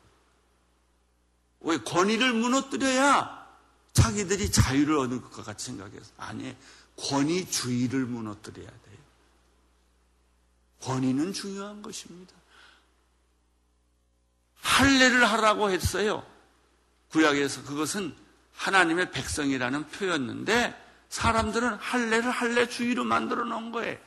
왜 1.62 1.78
권위를 1.80 2.32
무너뜨려야 2.34 3.44
자기들이 3.94 4.52
자유를 4.52 5.00
얻을 5.00 5.22
것 5.22 5.44
같이 5.44 5.66
생각해서 5.66 6.12
아니 6.18 6.56
권위주의를 6.98 8.06
무너뜨려야 8.06 8.68
돼요. 8.68 8.98
권위는 10.82 11.34
중요한 11.34 11.82
것입니다. 11.82 12.36
할례를 14.58 15.26
하라고 15.26 15.72
했어요. 15.72 16.24
구약에서 17.10 17.64
그것은 17.64 18.16
하나님의 18.54 19.12
백성이라는 19.12 19.88
표였는데 19.88 20.80
사람들은 21.10 21.78
할례를 21.78 22.30
할례주의로 22.30 23.06
만들어 23.06 23.44
놓은 23.44 23.72
거예요. 23.72 23.98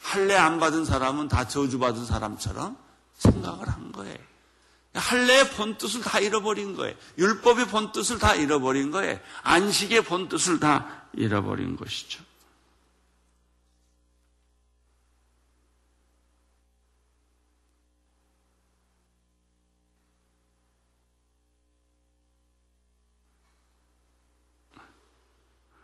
할례 0.00 0.34
안 0.34 0.58
받은 0.58 0.84
사람은 0.84 1.28
다 1.28 1.46
저주받은 1.46 2.04
사람처럼 2.04 2.76
생각을 3.18 3.68
한 3.68 3.92
거예요. 3.92 4.18
할례의 4.94 5.50
본뜻을 5.50 6.00
다 6.00 6.18
잃어버린 6.18 6.74
거예요. 6.74 6.96
율법의 7.16 7.68
본뜻을 7.68 8.18
다 8.18 8.34
잃어버린 8.34 8.90
거예요. 8.90 9.20
안식의 9.42 10.04
본뜻을 10.04 10.58
다 10.58 11.04
잃어버린 11.12 11.76
것이죠. 11.76 12.24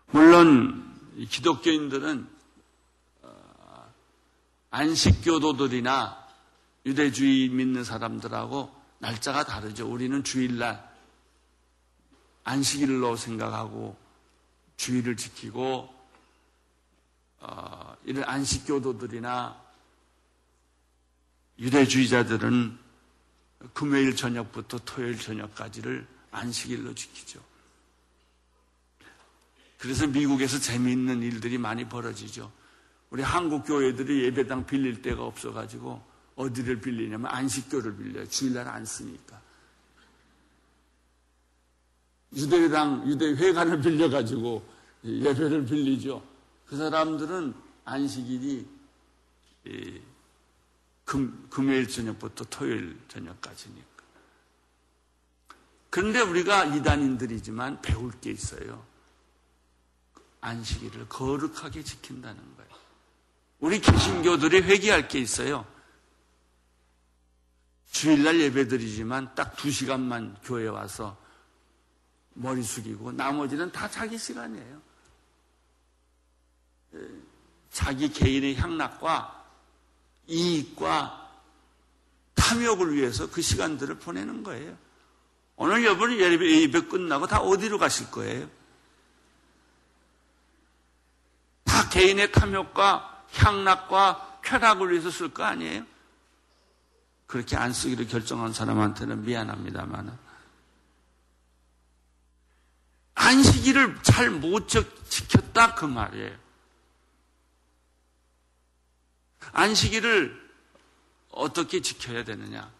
물론 0.07 0.95
기독교인들은 1.29 2.27
어, 2.31 2.36
안식교도들이나 4.77 6.27
유대주의 6.85 7.49
믿는 7.49 7.83
사람들하고 7.83 8.75
날짜가 8.99 9.45
다르죠. 9.45 9.91
우리는 9.91 10.23
주일날 10.23 10.87
안식일로 12.45 13.17
생각하고 13.17 13.97
주의를 14.77 15.17
지키고 15.17 15.93
어, 17.39 17.97
이런 18.05 18.25
안식교도들이나 18.25 19.65
유대주의자들은 21.59 22.79
금요일 23.73 24.15
저녁부터 24.15 24.79
토요일 24.85 25.19
저녁까지를 25.19 26.07
안식일로 26.33 26.95
지키죠. 26.95 27.41
그래서 29.79 30.07
미국에서 30.07 30.59
재미있는 30.59 31.23
일들이 31.23 31.57
많이 31.57 31.89
벌어지죠. 31.89 32.53
우리 33.17 33.23
한국 33.23 33.65
교회들이 33.65 34.25
예배당 34.25 34.67
빌릴 34.67 35.01
데가 35.01 35.25
없어가지고 35.25 36.03
어디를 36.35 36.83
빌리냐면 36.83 37.31
안식교를 37.31 37.97
빌려요. 37.97 38.29
주일날 38.29 38.69
안 38.69 38.85
쓰니까. 38.85 39.41
유대당, 42.35 43.09
유대회관을 43.09 43.81
빌려가지고 43.81 44.63
예배를 45.03 45.65
빌리죠. 45.65 46.23
그 46.67 46.77
사람들은 46.77 47.55
안식일이 47.87 48.67
금, 51.07 51.47
금요일 51.49 51.89
저녁부터 51.89 52.45
토요일 52.51 52.99
저녁까지니까. 53.09 54.05
그런데 55.89 56.21
우리가 56.21 56.67
이단인들이지만 56.67 57.81
배울 57.81 58.13
게 58.21 58.31
있어요. 58.31 58.85
안식일을 60.43 61.09
거룩하게 61.09 61.83
지킨다는 61.83 62.43
거예요. 62.43 62.56
우리 63.67 63.81
개신교들이 63.81 64.63
회개할 64.63 65.09
게 65.09 65.19
있어요. 65.19 65.67
주일날 67.91 68.39
예배드리지만 68.39 69.35
딱 69.35 69.57
두 69.57 69.73
시간만 69.73 70.37
교회 70.45 70.69
와서 70.69 71.19
머리 72.35 72.63
숙이고 72.63 73.11
나머지는 73.11 73.73
다 73.73 73.91
자기 73.91 74.17
시간이에요. 74.17 74.81
자기 77.73 78.09
개인의 78.09 78.55
향락과 78.55 79.45
이익과 80.29 81.29
탐욕을 82.37 82.95
위해서 82.95 83.29
그 83.29 83.43
시간들을 83.43 83.99
보내는 83.99 84.45
거예요. 84.45 84.79
오늘 85.57 85.83
여러분 85.83 86.13
예배, 86.13 86.63
예배 86.63 86.83
끝나고 86.83 87.27
다 87.27 87.41
어디로 87.41 87.79
가실 87.79 88.13
거예요? 88.13 88.49
다 91.65 91.89
개인의 91.89 92.31
탐욕과 92.31 93.16
향락과 93.35 94.41
쾌락을 94.43 94.93
위해서 94.93 95.11
쓸 95.11 95.33
거 95.33 95.45
아니에요? 95.45 95.85
그렇게 97.27 97.57
안 97.57 97.73
쓰기로 97.73 98.07
결정한 98.07 98.53
사람한테는 98.53 99.25
미안합니다만 99.25 100.17
안식일을 103.15 104.03
잘 104.03 104.31
못 104.31 104.69
지켰다 104.69 105.75
그 105.75 105.87
말이에요. 105.87 106.39
안식일을 109.53 110.47
어떻게 111.31 111.81
지켜야 111.81 112.25
되느냐? 112.25 112.71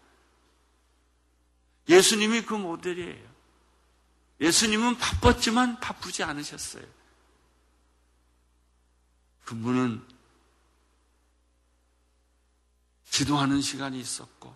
예수님이 1.89 2.43
그 2.43 2.53
모델이에요. 2.53 3.27
예수님은 4.39 4.97
바빴지만 4.97 5.79
바쁘지 5.79 6.23
않으셨어요. 6.23 6.85
그분은 9.45 10.05
기도하는 13.17 13.61
시간이 13.61 13.99
있었고, 13.99 14.55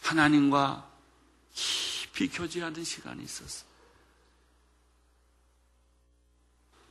하나님과 0.00 0.88
깊이 1.52 2.28
교제하는 2.28 2.84
시간이 2.84 3.24
있었어요. 3.24 3.68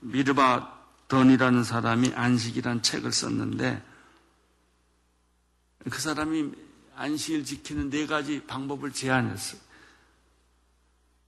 미르바 0.02 0.84
던이라는 1.08 1.64
사람이 1.64 2.12
안식이란 2.16 2.82
책을 2.82 3.14
썼는데, 3.14 3.82
그 5.90 6.02
사람이 6.02 6.52
안식일 6.96 7.46
지키는 7.46 7.90
네 7.90 8.06
가지 8.06 8.44
방법을 8.46 8.92
제안했어요. 8.92 9.62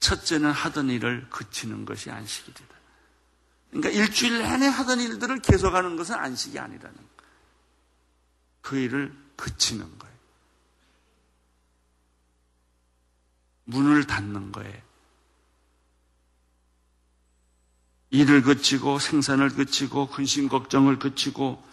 첫째는 0.02 0.52
하던 0.52 0.90
일을 0.90 1.30
그치는 1.30 1.86
것이 1.86 2.12
안식일이다. 2.12 2.76
그러니까 3.70 3.90
일주일 3.90 4.40
내내 4.40 4.68
하던 4.68 5.00
일들을 5.00 5.40
계속하는 5.40 5.96
것은 5.96 6.16
안식이 6.16 6.60
아니라는 6.60 6.94
거예요. 6.94 7.15
그 8.66 8.78
일을 8.78 9.16
그치는 9.36 10.00
거예요. 10.00 10.16
문을 13.66 14.08
닫는 14.08 14.52
거예요. 14.52 14.82
일을 18.10 18.42
그치고 18.42 18.98
생산을 18.98 19.50
그치고 19.50 20.08
근심 20.08 20.50
걱정을 20.50 20.98
그치고 20.98 21.64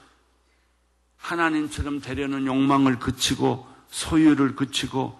하나님처럼 1.17 2.03
되려는 2.03 2.45
욕망을 2.45 2.99
그치고 2.99 3.67
소유를 3.89 4.55
그치고 4.55 5.19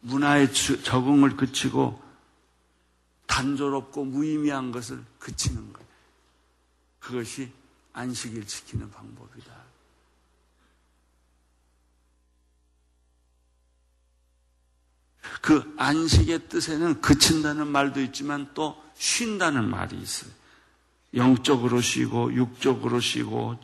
문화의 0.00 0.52
적응을 0.52 1.36
그치고 1.38 2.02
단조롭고 3.26 4.04
무의미한 4.04 4.70
것을 4.70 5.02
그치는 5.18 5.72
거예요. 5.72 5.88
그것이 6.98 7.50
안식일 7.94 8.46
지키는 8.46 8.90
방법이다. 8.90 9.69
그 15.40 15.74
안식의 15.76 16.48
뜻에는 16.48 17.00
그친다는 17.00 17.68
말도 17.68 18.00
있지만 18.02 18.50
또 18.54 18.82
쉰다는 18.94 19.68
말이 19.68 19.96
있어요. 19.96 20.30
영적으로 21.14 21.80
쉬고 21.80 22.32
육적으로 22.34 23.00
쉬고 23.00 23.58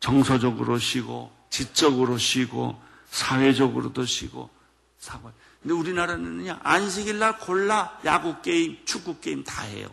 정서적으로 0.00 0.78
쉬고 0.78 1.32
지적으로 1.50 2.18
쉬고 2.18 2.80
사회적으로도 3.10 4.04
쉬고 4.04 4.50
사고. 4.98 5.30
근데 5.60 5.74
우리나라는요 5.74 6.58
안식일 6.62 7.18
날 7.18 7.38
골라 7.38 8.00
야구 8.04 8.40
게임, 8.42 8.84
축구 8.84 9.20
게임 9.20 9.44
다 9.44 9.62
해요. 9.62 9.88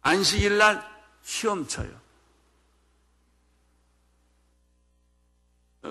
안식일 0.00 0.58
날 0.58 0.84
시험 1.22 1.66
쳐요. 1.66 2.02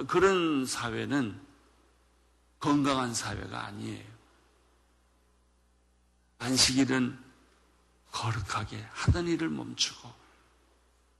그런 0.07 0.65
사회는 0.65 1.39
건강한 2.63 3.13
사회가 3.13 3.65
아니에요. 3.65 4.05
안식일은 6.39 7.19
거룩하게 8.09 8.81
하던 8.89 9.27
일을 9.27 9.49
멈추고 9.49 10.09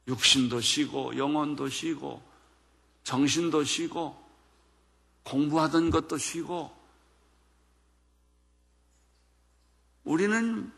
육신도 0.08 0.62
쉬고 0.62 1.18
영혼도 1.18 1.68
쉬고 1.68 2.24
정신도 3.04 3.66
쉬고 3.66 4.18
공부하던 5.24 5.90
것도 5.90 6.18
쉬고 6.18 6.74
우리는 10.06 10.72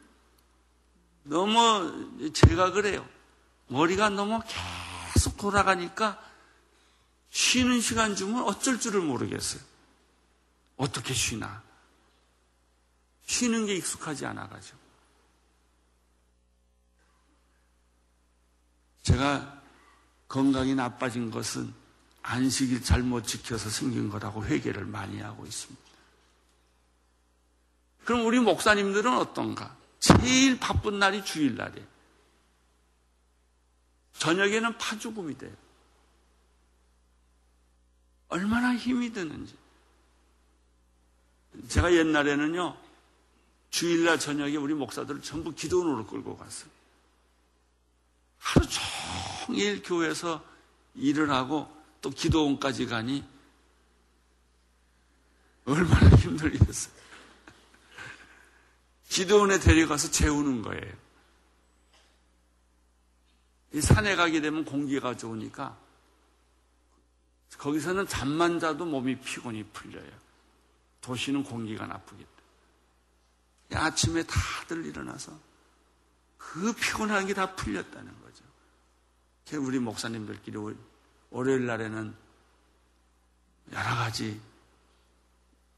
너무 1.26 2.32
제가 2.34 2.72
그래요. 2.72 3.08
머리가 3.68 4.10
너무 4.10 4.42
계속 5.14 5.38
돌아가니까 5.38 6.20
쉬는 7.30 7.82
시간 7.82 8.16
주면 8.16 8.42
어쩔 8.46 8.80
줄을 8.80 9.02
모르겠어요. 9.02 9.75
어떻게 10.78 11.14
쉬나? 11.14 11.64
쉬는 13.26 13.66
게 13.66 13.76
익숙하지 13.76 14.26
않아가지고. 14.26 14.78
제가 19.04 19.62
건강이 20.28 20.76
나빠진 20.76 21.32
것은 21.32 21.74
안식일 22.24 22.84
잘못 22.84 23.26
지켜서 23.28 23.70
생긴 23.70 24.10
거라고 24.10 24.44
회개를 24.46 24.86
많이 24.86 25.20
하고 25.22 25.46
있습니다. 25.46 25.84
그럼 28.04 28.26
우리 28.26 28.40
목사님들은 28.40 29.18
어떤가? 29.18 29.76
제일 30.00 30.60
바쁜 30.60 31.00
날이 31.00 31.24
주일날이에요. 31.24 31.88
저녁에는 34.14 34.78
파죽음이 34.78 35.38
돼요. 35.38 35.56
얼마나 38.28 38.76
힘이 38.76 39.12
드는지. 39.12 39.56
제가 41.68 41.94
옛날에는요, 41.94 42.78
주일날 43.70 44.20
저녁에 44.20 44.56
우리 44.56 44.74
목사들을 44.74 45.22
전부 45.22 45.54
기도원으로 45.54 46.06
끌고 46.08 46.38
갔어요. 46.38 46.70
하루 48.38 48.66
종일 49.48 49.82
교회에서 49.84 50.44
일을 50.96 51.30
하고 51.32 51.68
또 52.02 52.10
기도원까지 52.10 52.86
가니 52.86 53.24
얼마나 55.66 56.16
힘들겠어요. 56.16 56.94
기도원에 59.10 59.60
데려가서 59.60 60.12
재우는 60.12 60.62
거예요. 60.62 60.94
이 63.74 63.82
산에 63.82 64.16
가게 64.16 64.42
되면 64.42 64.64
공기가 64.64 65.18
좋으니까 65.18 65.78
거기서는 67.58 68.08
잠만 68.08 68.60
자도 68.60 68.86
몸이 68.86 69.20
피곤이 69.20 69.64
풀려요. 69.74 70.25
도시는 71.06 71.44
공기가 71.44 71.86
때문에. 71.86 72.26
아침에 73.74 74.24
다들 74.24 74.86
일어나서 74.86 75.38
그 76.38 76.74
피곤한 76.74 77.28
게 77.28 77.34
다 77.34 77.56
풀렸다는 77.56 78.22
거죠. 78.22 78.44
우리 79.58 79.78
목사님들끼리 79.80 80.58
월요일 81.30 81.66
날에는 81.68 82.16
여러 83.72 83.84
가지 83.96 84.42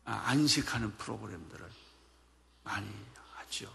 아, 0.05 0.13
안식하는 0.27 0.95
프로그램들을 0.97 1.69
많이 2.63 2.87
하죠. 3.33 3.69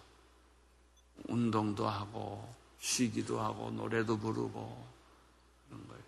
운동도 1.25 1.87
하고, 1.87 2.55
쉬기도 2.81 3.39
하고, 3.39 3.71
노래도 3.71 4.19
부르고, 4.19 4.89
그런 5.69 5.89
거예요. 5.89 6.03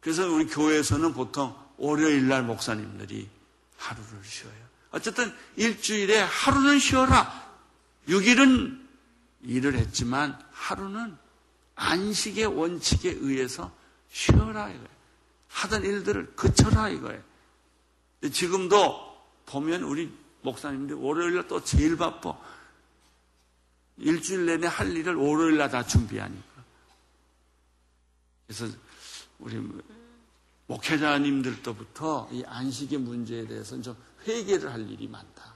그래서 0.00 0.30
우리 0.30 0.46
교회에서는 0.46 1.14
보통 1.14 1.56
월요일 1.78 2.28
날 2.28 2.42
목사님들이 2.42 3.30
하루를 3.78 4.22
쉬어요. 4.22 4.63
어쨌든 4.94 5.34
일주일에 5.56 6.20
하루는 6.20 6.78
쉬어라. 6.78 7.52
6일은 8.08 8.80
일을 9.42 9.74
했지만 9.74 10.38
하루는 10.52 11.16
안식의 11.74 12.46
원칙에 12.46 13.10
의해서 13.10 13.74
쉬어라 14.12 14.68
이거예요. 14.68 14.88
하던 15.48 15.84
일들을 15.84 16.36
그쳐라 16.36 16.90
이거예요. 16.90 17.20
지금도 18.32 19.20
보면 19.46 19.82
우리 19.82 20.16
목사님들이 20.42 20.96
월요일 20.98 21.34
날 21.34 21.48
또 21.48 21.62
제일 21.64 21.96
바빠. 21.96 22.38
일주일 23.96 24.46
내내 24.46 24.68
할 24.68 24.96
일을 24.96 25.16
월요일 25.16 25.56
날 25.56 25.70
다 25.70 25.84
준비하니까. 25.84 26.64
그래서 28.46 28.68
우리 29.40 29.56
목회자님들도부터 30.66 32.28
이 32.32 32.44
안식의 32.44 32.98
문제에 32.98 33.46
대해서는 33.46 33.82
좀 33.82 33.96
회개를 34.26 34.72
할 34.72 34.88
일이 34.88 35.06
많다. 35.06 35.54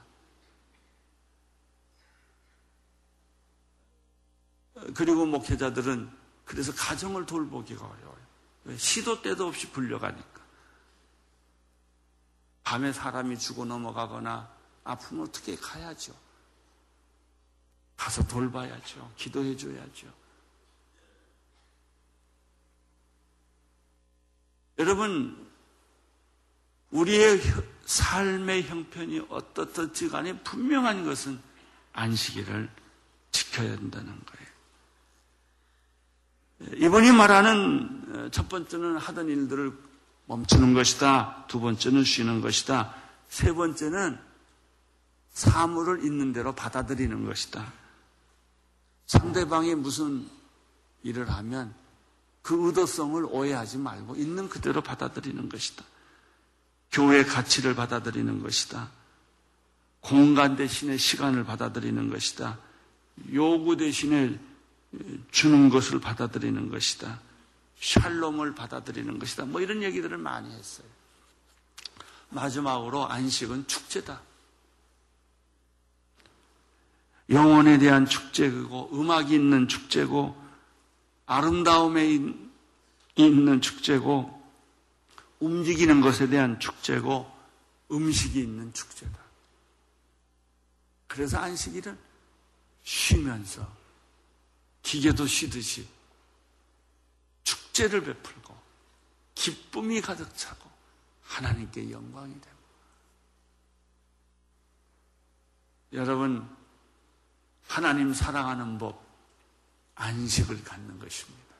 그리고 4.93 5.25
목회자들은 5.25 6.09
그래서 6.45 6.73
가정을 6.73 7.25
돌보기가 7.25 7.85
어려워요. 7.85 8.77
시도 8.77 9.21
때도 9.21 9.47
없이 9.47 9.69
불려가니까. 9.71 10.39
밤에 12.63 12.93
사람이 12.93 13.37
죽어 13.39 13.65
넘어가거나 13.65 14.49
아프면 14.83 15.27
어떻게 15.27 15.55
가야죠. 15.55 16.13
가서 17.97 18.25
돌봐야죠. 18.27 19.11
기도해 19.17 19.57
줘야죠. 19.57 20.18
여러분, 24.79 25.47
우리의 26.91 27.39
삶의 27.85 28.63
형편이 28.63 29.27
어떻든지 29.29 30.09
간에 30.09 30.41
분명한 30.41 31.05
것은 31.05 31.39
안식일을 31.93 32.69
지켜야 33.31 33.71
한다는 33.71 34.19
거예요. 34.25 34.49
이번이 36.77 37.11
말하는 37.11 38.29
첫 38.31 38.49
번째는 38.49 38.97
하던 38.97 39.27
일들을 39.27 39.71
멈추는 40.25 40.73
것이다. 40.73 41.45
두 41.47 41.59
번째는 41.59 42.03
쉬는 42.03 42.41
것이다. 42.41 42.95
세 43.27 43.53
번째는 43.53 44.19
사물을 45.31 46.03
있는 46.05 46.33
대로 46.33 46.53
받아들이는 46.55 47.25
것이다. 47.25 47.71
상대방이 49.07 49.75
무슨 49.75 50.27
일을 51.03 51.29
하면 51.29 51.73
그 52.41 52.67
의도성을 52.67 53.25
오해하지 53.25 53.77
말고 53.77 54.15
있는 54.15 54.49
그대로 54.49 54.81
받아들이는 54.81 55.49
것이다. 55.49 55.83
교회의 56.91 57.25
가치를 57.25 57.75
받아들이는 57.75 58.41
것이다. 58.41 58.89
공간 60.01 60.55
대신에 60.55 60.97
시간을 60.97 61.43
받아들이는 61.43 62.09
것이다. 62.09 62.57
요구 63.33 63.77
대신에 63.77 64.39
주는 65.31 65.69
것을 65.69 65.99
받아들이는 65.99 66.69
것이다. 66.69 67.19
샬롬을 67.79 68.55
받아들이는 68.55 69.19
것이다. 69.19 69.45
뭐 69.45 69.61
이런 69.61 69.83
얘기들을 69.83 70.17
많이 70.17 70.51
했어요. 70.51 70.87
마지막으로 72.29 73.07
안식은 73.07 73.67
축제다. 73.67 74.21
영혼에 77.29 77.77
대한 77.77 78.07
축제고 78.07 78.89
음악이 78.93 79.35
있는 79.35 79.67
축제고 79.67 80.38
아름다움에 81.29 82.17
있는 83.15 83.61
축제고 83.61 84.35
움직이는 85.39 86.01
것에 86.01 86.27
대한 86.27 86.59
축제고 86.59 87.31
음식이 87.91 88.39
있는 88.39 88.73
축제다. 88.73 89.19
그래서 91.05 91.37
안식일은 91.37 91.95
쉬면서 92.81 93.71
기계도 94.81 95.27
쉬듯이 95.27 95.87
축제를 97.43 98.03
베풀고 98.03 98.57
기쁨이 99.35 100.01
가득 100.01 100.35
차고 100.35 100.67
하나님께 101.21 101.91
영광이 101.91 102.33
되고 102.41 102.57
여러분 105.93 106.49
하나님 107.67 108.15
사랑하는 108.15 108.79
법 108.79 109.08
안식을 109.99 110.63
갖는 110.63 110.97
것입니다. 110.97 111.55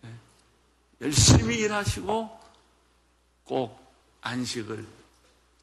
네. 0.00 0.10
열심히 1.02 1.58
일하시고 1.58 2.40
꼭 3.44 3.94
안식을 4.22 4.86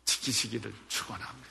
지키시기를 0.06 0.72
축원합니다. 0.88 1.50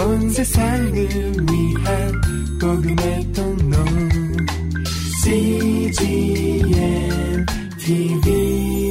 온 0.00 0.30
세상을 0.30 0.94
위한 0.94 2.58
복음의 2.58 3.32
통로 3.32 3.76
CGM 5.22 6.66
TV 7.78 8.81